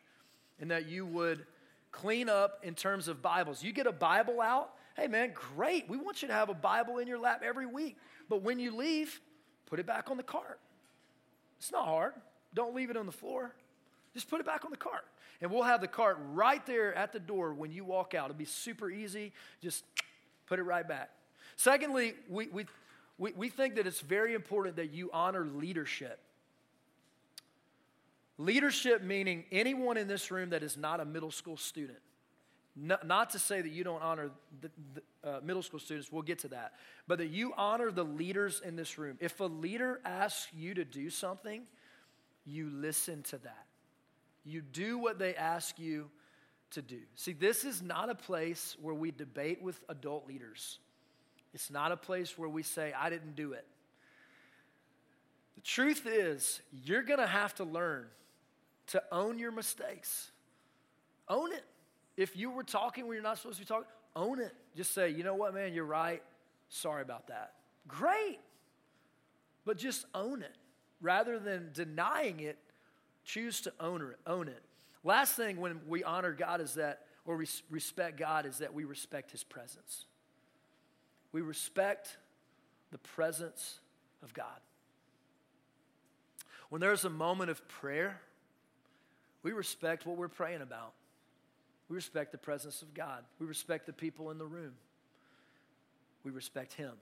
and 0.62 0.70
that 0.70 0.88
you 0.88 1.08
would 1.08 1.44
clean 1.92 2.30
up 2.30 2.60
in 2.62 2.76
terms 2.76 3.08
of 3.08 3.20
Bibles. 3.20 3.64
You 3.64 3.74
get 3.74 3.88
a 3.88 3.92
Bible 3.92 4.42
out, 4.42 4.76
hey 4.96 5.08
man, 5.08 5.32
great. 5.34 5.90
We 5.90 5.98
want 5.98 6.22
you 6.22 6.28
to 6.28 6.36
have 6.36 6.50
a 6.50 6.54
Bible 6.54 7.00
in 7.00 7.08
your 7.08 7.18
lap 7.18 7.42
every 7.44 7.66
week. 7.66 7.98
But 8.30 8.44
when 8.44 8.60
you 8.60 8.76
leave, 8.76 9.20
put 9.66 9.80
it 9.80 9.88
back 9.88 10.12
on 10.12 10.18
the 10.18 10.24
cart. 10.24 10.60
It's 11.58 11.72
not 11.72 11.86
hard. 11.86 12.14
Don't 12.54 12.76
leave 12.76 12.92
it 12.92 12.98
on 12.98 13.08
the 13.08 13.12
floor. 13.12 13.56
Just 14.14 14.30
put 14.30 14.40
it 14.40 14.46
back 14.46 14.66
on 14.66 14.72
the 14.72 14.78
cart. 14.78 15.06
And 15.42 15.52
we'll 15.52 15.64
have 15.64 15.82
the 15.82 15.88
cart 15.88 16.18
right 16.34 16.66
there 16.66 16.94
at 16.96 17.14
the 17.14 17.20
door 17.20 17.54
when 17.54 17.72
you 17.72 17.84
walk 17.86 18.14
out. 18.14 18.30
It'll 18.30 18.38
be 18.38 18.46
super 18.46 18.90
easy. 18.90 19.34
Just 19.62 19.84
put 20.48 20.60
it 20.60 20.64
right 20.64 20.88
back. 20.88 21.12
Secondly, 21.56 22.14
we, 22.30 22.48
we, 23.18 23.32
we, 23.34 23.50
think 23.50 23.76
that 23.76 23.88
it's 23.88 24.02
very 24.02 24.34
important 24.34 24.76
that 24.78 24.92
you 24.94 25.10
honor 25.14 25.46
leadership. 25.46 26.20
Leadership 28.38 29.04
meaning 29.04 29.44
anyone 29.52 29.98
in 29.98 30.08
this 30.08 30.30
room 30.30 30.52
that 30.52 30.64
is 30.64 30.78
not 30.78 31.00
a 31.00 31.06
middle 31.06 31.32
school 31.32 31.58
student. 31.58 32.00
No, 32.76 32.98
not 33.04 33.32
to 33.32 33.40
say 33.40 33.62
that 33.62 33.72
you 33.72 33.84
don't 33.84 34.04
honor 34.04 34.30
the, 34.62 34.70
the 34.94 35.28
uh, 35.28 35.40
middle 35.44 35.64
school 35.64 35.80
students, 35.80 36.12
we'll 36.12 36.22
get 36.22 36.40
to 36.40 36.48
that, 36.50 36.74
but 37.08 37.18
that 37.18 37.30
you 37.30 37.54
honor 37.58 37.90
the 37.90 38.04
leaders 38.04 38.62
in 38.64 38.76
this 38.76 39.00
room. 39.00 39.18
If 39.20 39.40
a 39.40 39.46
leader 39.46 40.00
asks 40.06 40.54
you 40.54 40.76
to 40.76 40.86
do 40.86 41.10
something, 41.10 41.64
you 42.46 42.70
listen 42.70 43.24
to 43.24 43.40
that. 43.40 43.67
You 44.48 44.62
do 44.62 44.98
what 44.98 45.20
they 45.20 45.36
ask 45.36 45.78
you 45.78 46.10
to 46.72 46.82
do. 46.82 47.00
See, 47.16 47.34
this 47.34 47.66
is 47.66 47.82
not 47.82 48.10
a 48.10 48.16
place 48.16 48.78
where 48.82 48.96
we 48.96 49.12
debate 49.12 49.62
with 49.62 49.80
adult 49.90 50.26
leaders. 50.28 50.80
It's 51.54 51.70
not 51.70 51.92
a 51.92 51.98
place 51.98 52.38
where 52.38 52.48
we 52.48 52.64
say, 52.64 52.94
I 52.98 53.10
didn't 53.10 53.36
do 53.36 53.52
it. 53.52 53.66
The 55.56 55.62
truth 55.62 56.06
is, 56.06 56.62
you're 56.72 57.04
going 57.04 57.20
to 57.20 57.28
have 57.28 57.56
to 57.56 57.66
learn 57.66 58.06
to 58.88 59.04
own 59.12 59.38
your 59.38 59.52
mistakes. 59.52 60.32
Own 61.28 61.52
it. 61.52 61.66
If 62.16 62.38
you 62.38 62.50
were 62.50 62.64
talking 62.64 63.06
when 63.06 63.16
you're 63.16 63.24
not 63.24 63.38
supposed 63.38 63.58
to 63.58 63.64
be 63.64 63.68
talking, 63.68 63.88
own 64.16 64.40
it. 64.40 64.54
Just 64.78 64.94
say, 64.94 65.10
you 65.10 65.24
know 65.24 65.36
what, 65.36 65.54
man, 65.54 65.74
you're 65.74 65.84
right. 65.84 66.24
Sorry 66.70 67.02
about 67.02 67.28
that. 67.28 67.54
Great. 67.88 68.40
But 69.66 69.78
just 69.78 70.06
own 70.16 70.42
it. 70.42 70.56
Rather 71.02 71.38
than 71.38 71.72
denying 71.74 72.40
it, 72.40 72.58
choose 73.28 73.62
to 73.62 73.74
own 73.80 74.02
it. 74.02 74.18
Own 74.26 74.48
it. 74.48 74.64
Last 75.04 75.36
thing 75.36 75.58
when 75.58 75.82
we 75.88 76.04
honor 76.04 76.32
God 76.32 76.62
is 76.62 76.76
that, 76.76 77.02
or 77.26 77.38
we 77.38 77.46
respect 77.70 78.18
God, 78.18 78.46
is 78.46 78.60
that 78.60 78.74
we 78.74 78.86
respect 78.86 79.32
His 79.32 79.44
presence. 79.44 80.06
We 81.32 81.42
respect 81.42 82.18
the 82.92 82.98
presence 82.98 83.80
of 84.24 84.34
God. 84.34 84.60
When 86.70 86.82
there's 86.82 87.06
a 87.06 87.10
moment 87.10 87.52
of 87.52 87.66
prayer, 87.68 88.20
we 89.44 89.52
respect 89.52 90.06
what 90.06 90.18
we're 90.18 90.28
praying 90.28 90.62
about. 90.62 90.94
We 91.90 91.96
respect 91.96 92.32
the 92.32 92.38
presence 92.38 92.82
of 92.82 92.94
God. 92.94 93.24
We 93.40 93.46
respect 93.46 93.86
the 93.86 93.94
people 93.94 94.32
in 94.32 94.38
the 94.38 94.46
room. 94.46 94.74
We 96.24 96.32
respect 96.32 96.74
Him. 96.74 96.94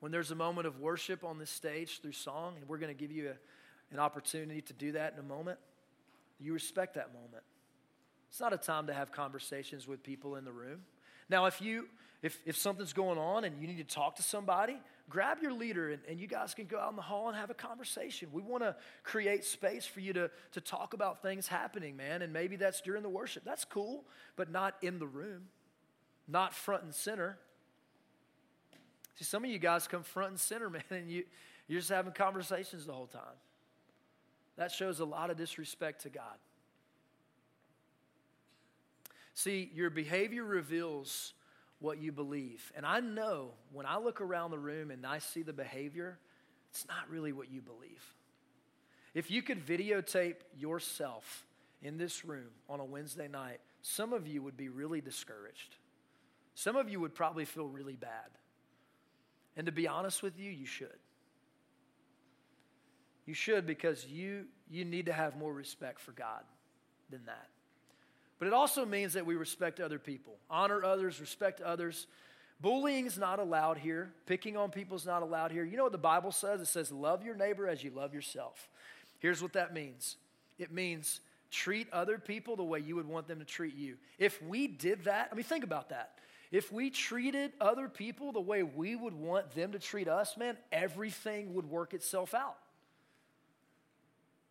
When 0.00 0.12
there's 0.12 0.30
a 0.30 0.36
moment 0.36 0.66
of 0.66 0.80
worship 0.80 1.24
on 1.24 1.38
this 1.38 1.50
stage 1.50 2.00
through 2.00 2.12
song, 2.12 2.54
and 2.58 2.68
we're 2.68 2.78
going 2.78 2.94
to 2.94 3.00
give 3.00 3.12
you 3.12 3.30
a, 3.30 3.34
an 3.92 3.98
opportunity 3.98 4.60
to 4.62 4.72
do 4.72 4.92
that 4.92 5.14
in 5.14 5.18
a 5.18 5.22
moment, 5.22 5.58
you 6.38 6.52
respect 6.52 6.94
that 6.94 7.12
moment. 7.12 7.42
It's 8.28 8.40
not 8.40 8.52
a 8.52 8.58
time 8.58 8.86
to 8.86 8.94
have 8.94 9.10
conversations 9.10 9.88
with 9.88 10.02
people 10.02 10.36
in 10.36 10.44
the 10.44 10.52
room. 10.52 10.82
Now, 11.28 11.46
if 11.46 11.60
you 11.60 11.86
if, 12.22 12.38
if 12.44 12.56
something's 12.56 12.92
going 12.92 13.18
on 13.18 13.44
and 13.44 13.60
you 13.60 13.66
need 13.66 13.78
to 13.78 13.94
talk 13.94 14.16
to 14.16 14.22
somebody, 14.22 14.76
grab 15.08 15.38
your 15.40 15.52
leader 15.52 15.90
and, 15.90 16.02
and 16.06 16.20
you 16.20 16.26
guys 16.26 16.52
can 16.52 16.66
go 16.66 16.78
out 16.78 16.90
in 16.90 16.96
the 16.96 17.02
hall 17.02 17.28
and 17.28 17.36
have 17.36 17.50
a 17.50 17.54
conversation. 17.54 18.28
We 18.30 18.42
want 18.42 18.62
to 18.62 18.76
create 19.04 19.44
space 19.44 19.86
for 19.86 20.00
you 20.00 20.12
to, 20.12 20.30
to 20.52 20.60
talk 20.60 20.92
about 20.92 21.22
things 21.22 21.48
happening, 21.48 21.96
man. 21.96 22.20
And 22.20 22.32
maybe 22.32 22.56
that's 22.56 22.82
during 22.82 23.02
the 23.02 23.08
worship. 23.08 23.42
That's 23.44 23.64
cool, 23.64 24.04
but 24.36 24.50
not 24.50 24.74
in 24.82 24.98
the 24.98 25.06
room, 25.06 25.44
not 26.28 26.52
front 26.52 26.82
and 26.82 26.94
center. 26.94 27.38
See, 29.16 29.24
some 29.24 29.42
of 29.42 29.50
you 29.50 29.58
guys 29.58 29.88
come 29.88 30.02
front 30.02 30.30
and 30.30 30.40
center, 30.40 30.68
man, 30.70 30.82
and 30.90 31.10
you, 31.10 31.24
you're 31.68 31.80
just 31.80 31.90
having 31.90 32.12
conversations 32.12 32.84
the 32.84 32.92
whole 32.92 33.06
time. 33.06 33.22
That 34.56 34.70
shows 34.70 35.00
a 35.00 35.04
lot 35.04 35.30
of 35.30 35.36
disrespect 35.36 36.02
to 36.02 36.10
God. 36.10 36.36
See, 39.34 39.70
your 39.74 39.90
behavior 39.90 40.44
reveals 40.44 41.32
what 41.78 41.98
you 41.98 42.12
believe. 42.12 42.70
And 42.76 42.84
I 42.84 43.00
know 43.00 43.52
when 43.72 43.86
I 43.86 43.98
look 43.98 44.20
around 44.20 44.50
the 44.50 44.58
room 44.58 44.90
and 44.90 45.06
I 45.06 45.18
see 45.18 45.42
the 45.42 45.52
behavior, 45.52 46.18
it's 46.70 46.86
not 46.86 47.08
really 47.08 47.32
what 47.32 47.50
you 47.50 47.62
believe. 47.62 48.04
If 49.14 49.30
you 49.30 49.42
could 49.42 49.66
videotape 49.66 50.36
yourself 50.58 51.46
in 51.82 51.96
this 51.96 52.24
room 52.24 52.50
on 52.68 52.80
a 52.80 52.84
Wednesday 52.84 53.28
night, 53.28 53.60
some 53.82 54.12
of 54.12 54.26
you 54.26 54.42
would 54.42 54.56
be 54.56 54.68
really 54.68 55.00
discouraged. 55.00 55.76
Some 56.54 56.76
of 56.76 56.90
you 56.90 57.00
would 57.00 57.14
probably 57.14 57.46
feel 57.46 57.66
really 57.66 57.96
bad. 57.96 58.28
And 59.56 59.66
to 59.66 59.72
be 59.72 59.88
honest 59.88 60.22
with 60.22 60.38
you, 60.38 60.50
you 60.50 60.66
should. 60.66 60.88
You 63.26 63.34
should 63.34 63.66
because 63.66 64.06
you, 64.06 64.46
you 64.70 64.84
need 64.84 65.06
to 65.06 65.12
have 65.12 65.36
more 65.36 65.52
respect 65.52 66.00
for 66.00 66.12
God 66.12 66.42
than 67.10 67.24
that. 67.26 67.48
But 68.38 68.48
it 68.48 68.54
also 68.54 68.86
means 68.86 69.12
that 69.12 69.26
we 69.26 69.36
respect 69.36 69.80
other 69.80 69.98
people, 69.98 70.34
honor 70.48 70.82
others, 70.82 71.20
respect 71.20 71.60
others. 71.60 72.06
Bullying 72.60 73.06
is 73.06 73.18
not 73.18 73.38
allowed 73.38 73.78
here. 73.78 74.12
Picking 74.26 74.56
on 74.56 74.70
people 74.70 74.96
is 74.96 75.06
not 75.06 75.22
allowed 75.22 75.52
here. 75.52 75.64
You 75.64 75.76
know 75.76 75.82
what 75.82 75.92
the 75.92 75.98
Bible 75.98 76.32
says? 76.32 76.60
It 76.60 76.66
says, 76.66 76.90
love 76.90 77.24
your 77.24 77.34
neighbor 77.34 77.68
as 77.68 77.84
you 77.84 77.90
love 77.90 78.14
yourself. 78.14 78.68
Here's 79.18 79.42
what 79.42 79.52
that 79.52 79.72
means 79.74 80.16
it 80.58 80.72
means 80.72 81.20
treat 81.50 81.90
other 81.92 82.18
people 82.18 82.56
the 82.56 82.62
way 82.62 82.80
you 82.80 82.96
would 82.96 83.08
want 83.08 83.26
them 83.26 83.38
to 83.40 83.44
treat 83.44 83.74
you. 83.74 83.96
If 84.18 84.40
we 84.42 84.66
did 84.66 85.04
that, 85.04 85.28
I 85.30 85.34
mean, 85.34 85.44
think 85.44 85.64
about 85.64 85.90
that. 85.90 86.12
If 86.50 86.72
we 86.72 86.90
treated 86.90 87.52
other 87.60 87.88
people 87.88 88.32
the 88.32 88.40
way 88.40 88.62
we 88.62 88.96
would 88.96 89.14
want 89.14 89.54
them 89.54 89.72
to 89.72 89.78
treat 89.78 90.08
us, 90.08 90.36
man, 90.36 90.56
everything 90.72 91.54
would 91.54 91.66
work 91.66 91.94
itself 91.94 92.34
out. 92.34 92.56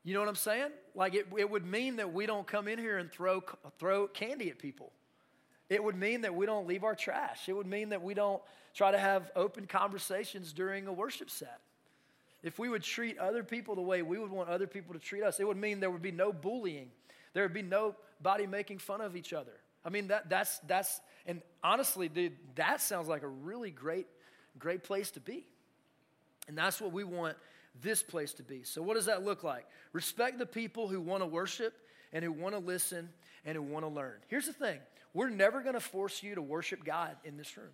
You 0.03 0.13
know 0.13 0.21
what 0.21 0.29
I'm 0.29 0.35
saying? 0.35 0.71
Like 0.95 1.13
it, 1.13 1.27
it 1.37 1.49
would 1.49 1.65
mean 1.65 1.97
that 1.97 2.13
we 2.13 2.25
don't 2.25 2.47
come 2.47 2.67
in 2.67 2.79
here 2.79 2.97
and 2.97 3.11
throw, 3.11 3.43
throw 3.77 4.07
candy 4.07 4.49
at 4.49 4.57
people. 4.57 4.91
It 5.69 5.83
would 5.83 5.95
mean 5.95 6.21
that 6.21 6.33
we 6.33 6.45
don't 6.45 6.67
leave 6.67 6.83
our 6.83 6.95
trash. 6.95 7.47
It 7.47 7.53
would 7.53 7.67
mean 7.67 7.89
that 7.89 8.01
we 8.01 8.13
don't 8.13 8.41
try 8.73 8.91
to 8.91 8.97
have 8.97 9.29
open 9.35 9.67
conversations 9.67 10.51
during 10.51 10.87
a 10.87 10.93
worship 10.93 11.29
set. 11.29 11.59
If 12.41 12.57
we 12.57 12.69
would 12.69 12.83
treat 12.83 13.17
other 13.17 13.43
people 13.43 13.75
the 13.75 13.81
way 13.81 14.01
we 14.01 14.17
would 14.17 14.31
want 14.31 14.49
other 14.49 14.67
people 14.67 14.93
to 14.93 14.99
treat 14.99 15.23
us, 15.23 15.39
it 15.39 15.47
would 15.47 15.57
mean 15.57 15.79
there 15.79 15.91
would 15.91 16.01
be 16.01 16.11
no 16.11 16.31
bullying. 16.31 16.89
There 17.33 17.43
would 17.43 17.53
be 17.53 17.61
nobody 17.61 18.47
making 18.47 18.79
fun 18.79 19.01
of 19.01 19.15
each 19.15 19.33
other. 19.33 19.51
I 19.85 19.89
mean, 19.89 20.07
that, 20.07 20.29
that's, 20.29 20.59
that's, 20.59 21.01
and 21.25 21.41
honestly, 21.63 22.07
dude, 22.07 22.35
that 22.55 22.81
sounds 22.81 23.07
like 23.07 23.23
a 23.23 23.27
really 23.27 23.71
great, 23.71 24.07
great 24.57 24.83
place 24.83 25.11
to 25.11 25.19
be. 25.19 25.45
And 26.47 26.57
that's 26.57 26.81
what 26.81 26.91
we 26.91 27.03
want 27.03 27.37
this 27.81 28.03
place 28.03 28.33
to 28.33 28.43
be. 28.43 28.63
So, 28.63 28.81
what 28.81 28.95
does 28.95 29.05
that 29.05 29.23
look 29.23 29.43
like? 29.43 29.65
Respect 29.93 30.39
the 30.39 30.45
people 30.45 30.87
who 30.87 31.01
want 31.01 31.21
to 31.21 31.27
worship 31.27 31.73
and 32.13 32.23
who 32.23 32.31
want 32.31 32.55
to 32.55 32.59
listen 32.59 33.09
and 33.45 33.55
who 33.55 33.61
want 33.61 33.85
to 33.85 33.89
learn. 33.89 34.15
Here's 34.27 34.45
the 34.45 34.53
thing 34.53 34.79
we're 35.13 35.29
never 35.29 35.61
going 35.61 35.73
to 35.73 35.79
force 35.79 36.21
you 36.23 36.35
to 36.35 36.41
worship 36.41 36.83
God 36.83 37.15
in 37.23 37.37
this 37.37 37.57
room. 37.57 37.71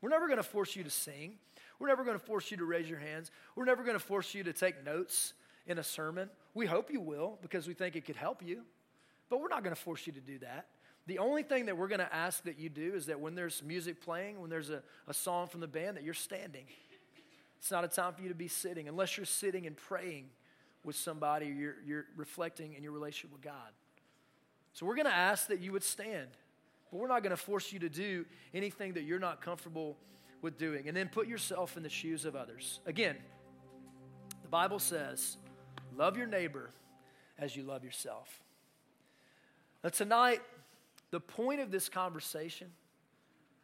We're 0.00 0.10
never 0.10 0.26
going 0.26 0.38
to 0.38 0.42
force 0.42 0.76
you 0.76 0.84
to 0.84 0.90
sing. 0.90 1.34
We're 1.78 1.88
never 1.88 2.04
going 2.04 2.18
to 2.18 2.24
force 2.24 2.50
you 2.50 2.56
to 2.58 2.64
raise 2.64 2.88
your 2.88 2.98
hands. 2.98 3.30
We're 3.56 3.64
never 3.64 3.82
going 3.82 3.98
to 3.98 4.04
force 4.04 4.34
you 4.34 4.44
to 4.44 4.52
take 4.52 4.84
notes 4.84 5.32
in 5.66 5.78
a 5.78 5.82
sermon. 5.82 6.28
We 6.52 6.66
hope 6.66 6.90
you 6.90 7.00
will 7.00 7.38
because 7.42 7.66
we 7.66 7.74
think 7.74 7.96
it 7.96 8.04
could 8.04 8.16
help 8.16 8.42
you, 8.42 8.62
but 9.28 9.40
we're 9.40 9.48
not 9.48 9.64
going 9.64 9.74
to 9.74 9.80
force 9.80 10.06
you 10.06 10.12
to 10.12 10.20
do 10.20 10.38
that. 10.40 10.66
The 11.06 11.18
only 11.18 11.42
thing 11.42 11.66
that 11.66 11.76
we're 11.76 11.88
going 11.88 12.00
to 12.00 12.14
ask 12.14 12.44
that 12.44 12.58
you 12.58 12.68
do 12.68 12.94
is 12.94 13.06
that 13.06 13.20
when 13.20 13.34
there's 13.34 13.62
music 13.62 14.00
playing, 14.00 14.40
when 14.40 14.48
there's 14.48 14.70
a, 14.70 14.82
a 15.06 15.12
song 15.12 15.48
from 15.48 15.60
the 15.60 15.66
band, 15.66 15.96
that 15.96 16.02
you're 16.02 16.14
standing. 16.14 16.64
It's 17.64 17.70
not 17.70 17.82
a 17.82 17.88
time 17.88 18.12
for 18.12 18.20
you 18.20 18.28
to 18.28 18.34
be 18.34 18.46
sitting 18.46 18.88
unless 18.88 19.16
you're 19.16 19.24
sitting 19.24 19.66
and 19.66 19.74
praying 19.74 20.26
with 20.84 20.96
somebody, 20.96 21.46
you're, 21.46 21.76
you're 21.86 22.04
reflecting 22.14 22.74
in 22.74 22.82
your 22.82 22.92
relationship 22.92 23.32
with 23.32 23.40
God. 23.40 23.72
So 24.74 24.84
we're 24.84 24.96
going 24.96 25.06
to 25.06 25.14
ask 25.14 25.46
that 25.46 25.60
you 25.60 25.72
would 25.72 25.82
stand, 25.82 26.28
but 26.90 26.98
we're 26.98 27.08
not 27.08 27.22
going 27.22 27.30
to 27.30 27.38
force 27.38 27.72
you 27.72 27.78
to 27.78 27.88
do 27.88 28.26
anything 28.52 28.92
that 28.92 29.04
you're 29.04 29.18
not 29.18 29.40
comfortable 29.40 29.96
with 30.42 30.58
doing. 30.58 30.88
And 30.88 30.94
then 30.94 31.08
put 31.08 31.26
yourself 31.26 31.78
in 31.78 31.82
the 31.82 31.88
shoes 31.88 32.26
of 32.26 32.36
others. 32.36 32.80
Again, 32.84 33.16
the 34.42 34.48
Bible 34.48 34.78
says, 34.78 35.38
love 35.96 36.18
your 36.18 36.26
neighbor 36.26 36.68
as 37.38 37.56
you 37.56 37.62
love 37.62 37.82
yourself. 37.82 38.42
Now, 39.82 39.88
tonight, 39.88 40.42
the 41.10 41.20
point 41.20 41.60
of 41.60 41.70
this 41.70 41.88
conversation, 41.88 42.66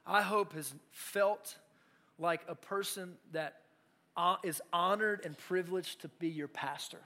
I 0.07 0.23
hope, 0.23 0.55
has 0.55 0.73
felt 0.91 1.59
like 2.19 2.41
a 2.49 2.55
person 2.55 3.19
that 3.33 3.60
Uh, 4.21 4.37
is 4.43 4.61
honored 4.71 5.23
and 5.25 5.35
privileged 5.39 6.03
to 6.03 6.09
be 6.09 6.29
your 6.29 6.47
pastor, 6.47 7.01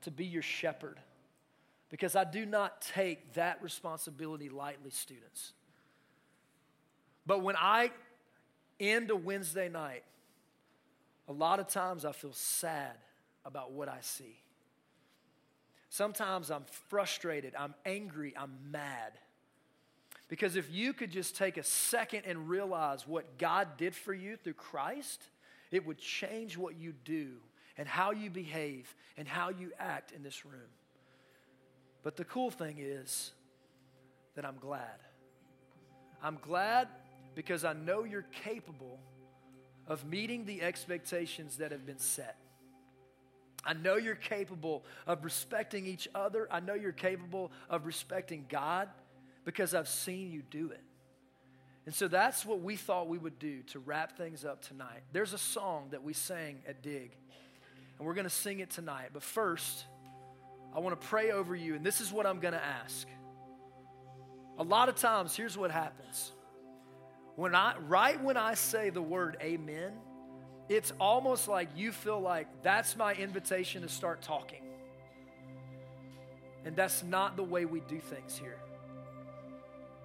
to 0.00 0.10
be 0.10 0.24
your 0.24 0.40
shepherd, 0.40 0.98
because 1.90 2.16
I 2.16 2.24
do 2.24 2.46
not 2.46 2.80
take 2.80 3.34
that 3.34 3.62
responsibility 3.62 4.48
lightly, 4.48 4.88
students. 4.88 5.52
But 7.26 7.42
when 7.42 7.54
I 7.54 7.90
end 8.80 9.10
a 9.10 9.16
Wednesday 9.16 9.68
night, 9.68 10.04
a 11.28 11.34
lot 11.34 11.60
of 11.60 11.68
times 11.68 12.06
I 12.06 12.12
feel 12.12 12.32
sad 12.32 12.96
about 13.44 13.72
what 13.72 13.90
I 13.90 13.98
see. 14.00 14.38
Sometimes 15.90 16.50
I'm 16.50 16.64
frustrated, 16.88 17.52
I'm 17.58 17.74
angry, 17.84 18.32
I'm 18.38 18.54
mad. 18.70 19.12
Because 20.28 20.56
if 20.56 20.72
you 20.72 20.94
could 20.94 21.10
just 21.10 21.36
take 21.36 21.58
a 21.58 21.62
second 21.62 22.22
and 22.24 22.48
realize 22.48 23.06
what 23.06 23.36
God 23.36 23.76
did 23.76 23.94
for 23.94 24.14
you 24.14 24.36
through 24.36 24.54
Christ, 24.54 25.22
it 25.70 25.86
would 25.86 25.98
change 25.98 26.56
what 26.56 26.76
you 26.76 26.92
do 27.04 27.32
and 27.76 27.86
how 27.86 28.12
you 28.12 28.30
behave 28.30 28.94
and 29.16 29.26
how 29.26 29.50
you 29.50 29.72
act 29.78 30.12
in 30.12 30.22
this 30.22 30.44
room. 30.44 30.70
But 32.02 32.16
the 32.16 32.24
cool 32.24 32.50
thing 32.50 32.76
is 32.78 33.32
that 34.34 34.44
I'm 34.44 34.58
glad. 34.58 35.00
I'm 36.22 36.38
glad 36.40 36.88
because 37.34 37.64
I 37.64 37.72
know 37.72 38.04
you're 38.04 38.26
capable 38.44 38.98
of 39.86 40.04
meeting 40.04 40.44
the 40.44 40.62
expectations 40.62 41.58
that 41.58 41.72
have 41.72 41.86
been 41.86 41.98
set. 41.98 42.36
I 43.64 43.72
know 43.72 43.96
you're 43.96 44.14
capable 44.14 44.84
of 45.06 45.24
respecting 45.24 45.86
each 45.86 46.08
other. 46.14 46.46
I 46.50 46.60
know 46.60 46.74
you're 46.74 46.92
capable 46.92 47.50
of 47.68 47.84
respecting 47.84 48.46
God 48.48 48.88
because 49.44 49.74
I've 49.74 49.88
seen 49.88 50.30
you 50.30 50.42
do 50.42 50.70
it. 50.70 50.82
And 51.86 51.94
so 51.94 52.08
that's 52.08 52.44
what 52.44 52.60
we 52.60 52.74
thought 52.74 53.08
we 53.08 53.16
would 53.16 53.38
do 53.38 53.62
to 53.68 53.78
wrap 53.78 54.18
things 54.18 54.44
up 54.44 54.60
tonight. 54.60 55.02
There's 55.12 55.32
a 55.32 55.38
song 55.38 55.88
that 55.92 56.02
we 56.02 56.12
sang 56.12 56.58
at 56.66 56.82
Dig, 56.82 57.12
and 57.98 58.06
we're 58.06 58.14
going 58.14 58.24
to 58.24 58.30
sing 58.30 58.58
it 58.58 58.70
tonight. 58.70 59.10
But 59.12 59.22
first, 59.22 59.84
I 60.74 60.80
want 60.80 61.00
to 61.00 61.06
pray 61.06 61.30
over 61.30 61.54
you, 61.54 61.76
and 61.76 61.86
this 61.86 62.00
is 62.00 62.12
what 62.12 62.26
I'm 62.26 62.40
going 62.40 62.54
to 62.54 62.64
ask. 62.64 63.06
A 64.58 64.64
lot 64.64 64.88
of 64.88 64.96
times, 64.96 65.36
here's 65.36 65.56
what 65.56 65.70
happens. 65.70 66.32
When 67.36 67.54
I, 67.54 67.76
right 67.86 68.20
when 68.20 68.36
I 68.36 68.54
say 68.54 68.90
the 68.90 69.02
word 69.02 69.36
amen, 69.40 69.92
it's 70.68 70.92
almost 70.98 71.46
like 71.46 71.68
you 71.76 71.92
feel 71.92 72.20
like 72.20 72.48
that's 72.62 72.96
my 72.96 73.14
invitation 73.14 73.82
to 73.82 73.88
start 73.88 74.22
talking. 74.22 74.62
And 76.64 76.74
that's 76.74 77.04
not 77.04 77.36
the 77.36 77.44
way 77.44 77.64
we 77.64 77.78
do 77.80 78.00
things 78.00 78.36
here. 78.36 78.58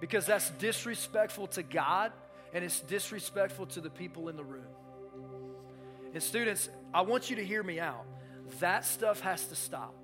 Because 0.02 0.26
that's 0.26 0.50
disrespectful 0.58 1.46
to 1.46 1.62
God 1.62 2.10
and 2.52 2.64
it's 2.64 2.80
disrespectful 2.80 3.66
to 3.66 3.80
the 3.80 3.88
people 3.88 4.28
in 4.28 4.34
the 4.34 4.42
room. 4.42 4.66
And 6.12 6.20
students, 6.20 6.68
I 6.92 7.02
want 7.02 7.30
you 7.30 7.36
to 7.36 7.44
hear 7.44 7.62
me 7.62 7.78
out. 7.78 8.04
That 8.58 8.84
stuff 8.84 9.20
has 9.20 9.46
to 9.46 9.54
stop. 9.54 9.94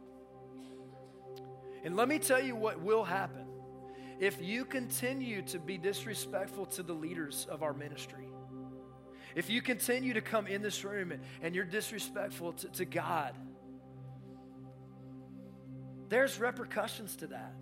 And 1.83 1.97
let 1.97 2.07
me 2.07 2.21
tell 2.21 2.41
you 2.41 2.55
what 2.55 2.81
will 2.81 3.03
happen 3.03 3.45
if 4.21 4.41
you 4.41 4.65
continue 4.65 5.43
to 5.43 5.59
be 5.59 5.77
disrespectful 5.77 6.67
to 6.67 6.85
the 6.85 6.93
leaders 6.93 7.49
of 7.51 7.65
our 7.65 7.73
ministry. 7.75 8.29
If 9.35 9.51
you 9.51 9.61
continue 9.61 10.15
to 10.15 10.21
come 10.21 10.47
in 10.47 10.63
this 10.63 10.85
room 10.85 11.11
and, 11.11 11.25
and 11.43 11.57
you're 11.57 11.65
disrespectful 11.65 12.53
to, 12.53 12.69
to 12.69 12.85
God, 12.85 13.35
there's 16.09 16.39
repercussions 16.39 17.17
to 17.17 17.27
that. 17.27 17.53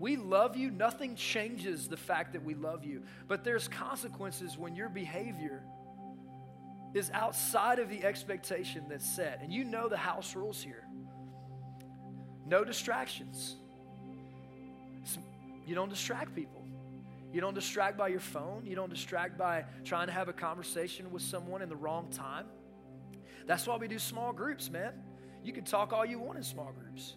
We 0.00 0.16
love 0.16 0.56
you. 0.56 0.70
Nothing 0.70 1.14
changes 1.14 1.86
the 1.86 1.96
fact 1.96 2.32
that 2.32 2.42
we 2.42 2.54
love 2.54 2.84
you. 2.84 3.02
But 3.28 3.44
there's 3.44 3.68
consequences 3.68 4.56
when 4.56 4.74
your 4.74 4.88
behavior 4.88 5.62
is 6.94 7.10
outside 7.12 7.78
of 7.78 7.90
the 7.90 8.02
expectation 8.02 8.86
that's 8.88 9.08
set. 9.08 9.40
And 9.42 9.52
you 9.52 9.62
know 9.62 9.88
the 9.88 9.98
house 9.98 10.34
rules 10.34 10.60
here 10.60 10.86
no 12.46 12.64
distractions. 12.64 13.54
You 15.66 15.76
don't 15.76 15.88
distract 15.88 16.34
people. 16.34 16.64
You 17.32 17.40
don't 17.40 17.54
distract 17.54 17.96
by 17.96 18.08
your 18.08 18.18
phone. 18.18 18.66
You 18.66 18.74
don't 18.74 18.90
distract 18.90 19.38
by 19.38 19.66
trying 19.84 20.08
to 20.08 20.12
have 20.12 20.28
a 20.28 20.32
conversation 20.32 21.12
with 21.12 21.22
someone 21.22 21.62
in 21.62 21.68
the 21.68 21.76
wrong 21.76 22.08
time. 22.10 22.46
That's 23.46 23.68
why 23.68 23.76
we 23.76 23.86
do 23.86 24.00
small 24.00 24.32
groups, 24.32 24.68
man. 24.68 24.94
You 25.44 25.52
can 25.52 25.62
talk 25.62 25.92
all 25.92 26.04
you 26.04 26.18
want 26.18 26.38
in 26.38 26.42
small 26.42 26.72
groups. 26.72 27.14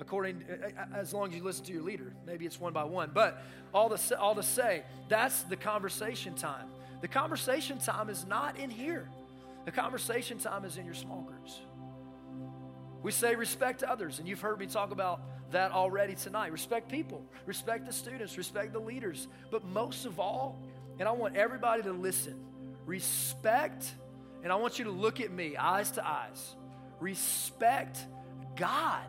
According, 0.00 0.44
uh, 0.48 0.96
as 0.96 1.12
long 1.12 1.28
as 1.28 1.34
you 1.34 1.44
listen 1.44 1.64
to 1.66 1.72
your 1.72 1.82
leader, 1.82 2.12
maybe 2.26 2.46
it's 2.46 2.58
one 2.58 2.72
by 2.72 2.84
one. 2.84 3.10
But 3.12 3.42
all 3.74 3.90
to, 3.90 4.18
all 4.18 4.34
to 4.34 4.42
say, 4.42 4.82
that's 5.08 5.42
the 5.42 5.56
conversation 5.56 6.34
time. 6.34 6.66
The 7.02 7.08
conversation 7.08 7.78
time 7.78 8.08
is 8.08 8.26
not 8.26 8.58
in 8.58 8.70
here. 8.70 9.08
The 9.66 9.72
conversation 9.72 10.38
time 10.38 10.64
is 10.64 10.78
in 10.78 10.86
your 10.86 10.94
small 10.94 11.22
groups. 11.22 11.60
We 13.02 13.12
say 13.12 13.34
respect 13.34 13.82
others, 13.82 14.18
and 14.18 14.28
you've 14.28 14.40
heard 14.40 14.58
me 14.58 14.66
talk 14.66 14.90
about 14.90 15.20
that 15.52 15.72
already 15.72 16.14
tonight. 16.14 16.52
Respect 16.52 16.90
people, 16.90 17.22
respect 17.46 17.86
the 17.86 17.92
students, 17.92 18.38
respect 18.38 18.72
the 18.72 18.78
leaders. 18.78 19.28
But 19.50 19.64
most 19.64 20.06
of 20.06 20.18
all, 20.18 20.62
and 20.98 21.08
I 21.08 21.12
want 21.12 21.36
everybody 21.36 21.82
to 21.82 21.92
listen, 21.92 22.38
respect, 22.86 23.92
and 24.42 24.52
I 24.52 24.56
want 24.56 24.78
you 24.78 24.86
to 24.86 24.90
look 24.90 25.20
at 25.20 25.30
me, 25.30 25.56
eyes 25.56 25.90
to 25.92 26.06
eyes. 26.06 26.56
Respect 27.00 27.98
God. 28.56 29.06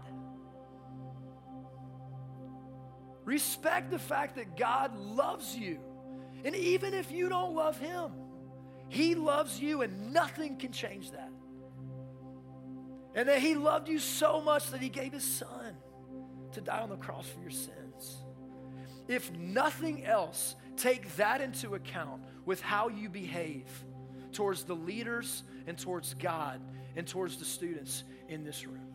Respect 3.25 3.91
the 3.91 3.99
fact 3.99 4.35
that 4.35 4.57
God 4.57 4.95
loves 4.95 5.55
you. 5.55 5.79
And 6.43 6.55
even 6.55 6.93
if 6.93 7.11
you 7.11 7.29
don't 7.29 7.55
love 7.55 7.77
Him, 7.77 8.11
He 8.89 9.15
loves 9.15 9.59
you, 9.59 9.81
and 9.81 10.11
nothing 10.13 10.57
can 10.57 10.71
change 10.71 11.11
that. 11.11 11.31
And 13.13 13.29
that 13.29 13.39
He 13.39 13.55
loved 13.55 13.87
you 13.87 13.99
so 13.99 14.41
much 14.41 14.71
that 14.71 14.81
He 14.81 14.89
gave 14.89 15.13
His 15.13 15.23
Son 15.23 15.75
to 16.53 16.61
die 16.61 16.79
on 16.79 16.89
the 16.89 16.97
cross 16.97 17.27
for 17.27 17.41
your 17.41 17.51
sins. 17.51 18.23
If 19.07 19.31
nothing 19.33 20.05
else, 20.05 20.55
take 20.77 21.15
that 21.17 21.41
into 21.41 21.75
account 21.75 22.23
with 22.45 22.61
how 22.61 22.87
you 22.89 23.09
behave 23.09 23.67
towards 24.31 24.63
the 24.63 24.75
leaders 24.75 25.43
and 25.67 25.77
towards 25.77 26.13
God 26.15 26.61
and 26.95 27.05
towards 27.05 27.37
the 27.37 27.45
students 27.45 28.03
in 28.29 28.43
this 28.43 28.65
room. 28.65 28.90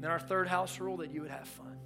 And 0.00 0.04
then 0.06 0.12
our 0.12 0.18
third 0.18 0.48
house 0.48 0.80
rule 0.80 0.96
that 0.96 1.12
you 1.12 1.20
would 1.20 1.30
have 1.30 1.46
fun. 1.46 1.76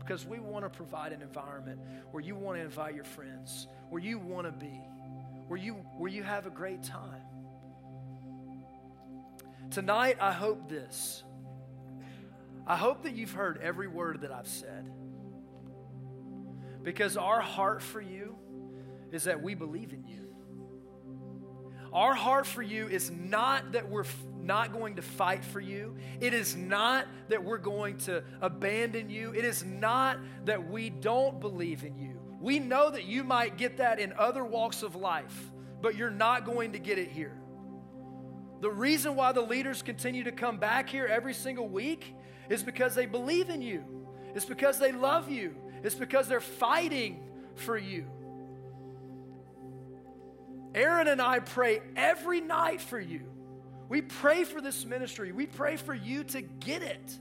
Because 0.00 0.26
we 0.26 0.40
want 0.40 0.64
to 0.64 0.68
provide 0.68 1.12
an 1.12 1.22
environment 1.22 1.78
where 2.10 2.20
you 2.20 2.34
want 2.34 2.58
to 2.58 2.64
invite 2.64 2.96
your 2.96 3.04
friends, 3.04 3.68
where 3.88 4.02
you 4.02 4.18
want 4.18 4.48
to 4.48 4.50
be, 4.52 4.80
where 5.46 5.56
you, 5.56 5.74
where 5.96 6.10
you 6.10 6.24
have 6.24 6.46
a 6.46 6.50
great 6.50 6.82
time. 6.82 7.22
Tonight, 9.70 10.16
I 10.20 10.32
hope 10.32 10.68
this 10.68 11.22
I 12.66 12.76
hope 12.76 13.04
that 13.04 13.14
you've 13.14 13.30
heard 13.30 13.60
every 13.62 13.86
word 13.86 14.22
that 14.22 14.32
I've 14.32 14.48
said. 14.48 14.90
Because 16.82 17.16
our 17.16 17.40
heart 17.40 17.80
for 17.80 18.00
you 18.00 18.34
is 19.12 19.22
that 19.22 19.40
we 19.40 19.54
believe 19.54 19.92
in 19.92 20.04
you. 20.04 20.23
Our 21.94 22.14
heart 22.14 22.44
for 22.44 22.60
you 22.60 22.88
is 22.88 23.12
not 23.12 23.72
that 23.72 23.88
we're 23.88 24.04
not 24.42 24.72
going 24.72 24.96
to 24.96 25.02
fight 25.02 25.44
for 25.44 25.60
you. 25.60 25.96
It 26.20 26.34
is 26.34 26.56
not 26.56 27.06
that 27.28 27.42
we're 27.42 27.58
going 27.58 27.98
to 27.98 28.24
abandon 28.40 29.08
you. 29.08 29.32
It 29.32 29.44
is 29.44 29.64
not 29.64 30.18
that 30.44 30.68
we 30.68 30.90
don't 30.90 31.40
believe 31.40 31.84
in 31.84 31.96
you. 31.96 32.20
We 32.40 32.58
know 32.58 32.90
that 32.90 33.04
you 33.04 33.22
might 33.22 33.56
get 33.56 33.76
that 33.78 34.00
in 34.00 34.12
other 34.18 34.44
walks 34.44 34.82
of 34.82 34.96
life, 34.96 35.52
but 35.80 35.94
you're 35.94 36.10
not 36.10 36.44
going 36.44 36.72
to 36.72 36.80
get 36.80 36.98
it 36.98 37.10
here. 37.10 37.38
The 38.60 38.70
reason 38.70 39.14
why 39.14 39.32
the 39.32 39.42
leaders 39.42 39.80
continue 39.80 40.24
to 40.24 40.32
come 40.32 40.58
back 40.58 40.88
here 40.88 41.06
every 41.06 41.32
single 41.32 41.68
week 41.68 42.14
is 42.48 42.62
because 42.62 42.94
they 42.94 43.06
believe 43.06 43.50
in 43.50 43.62
you. 43.62 43.84
It's 44.34 44.44
because 44.44 44.78
they 44.78 44.90
love 44.90 45.30
you. 45.30 45.54
It's 45.84 45.94
because 45.94 46.26
they're 46.26 46.40
fighting 46.40 47.22
for 47.54 47.78
you. 47.78 48.06
Aaron 50.74 51.08
and 51.08 51.22
I 51.22 51.38
pray 51.38 51.80
every 51.96 52.40
night 52.40 52.80
for 52.80 52.98
you. 52.98 53.22
We 53.88 54.02
pray 54.02 54.44
for 54.44 54.60
this 54.60 54.84
ministry. 54.84 55.32
We 55.32 55.46
pray 55.46 55.76
for 55.76 55.94
you 55.94 56.24
to 56.24 56.42
get 56.42 56.82
it, 56.82 57.18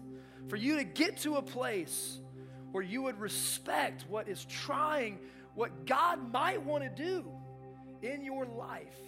for 0.47 0.55
you 0.55 0.77
to 0.77 0.83
get 0.83 1.17
to 1.17 1.35
a 1.35 1.41
place 1.41 2.19
where 2.71 2.83
you 2.83 3.03
would 3.03 3.19
respect 3.19 4.05
what 4.09 4.27
is 4.27 4.43
trying, 4.45 5.19
what 5.53 5.85
God 5.85 6.31
might 6.31 6.63
want 6.63 6.83
to 6.83 6.89
do 6.89 7.29
in 8.01 8.23
your 8.23 8.45
life. 8.45 8.99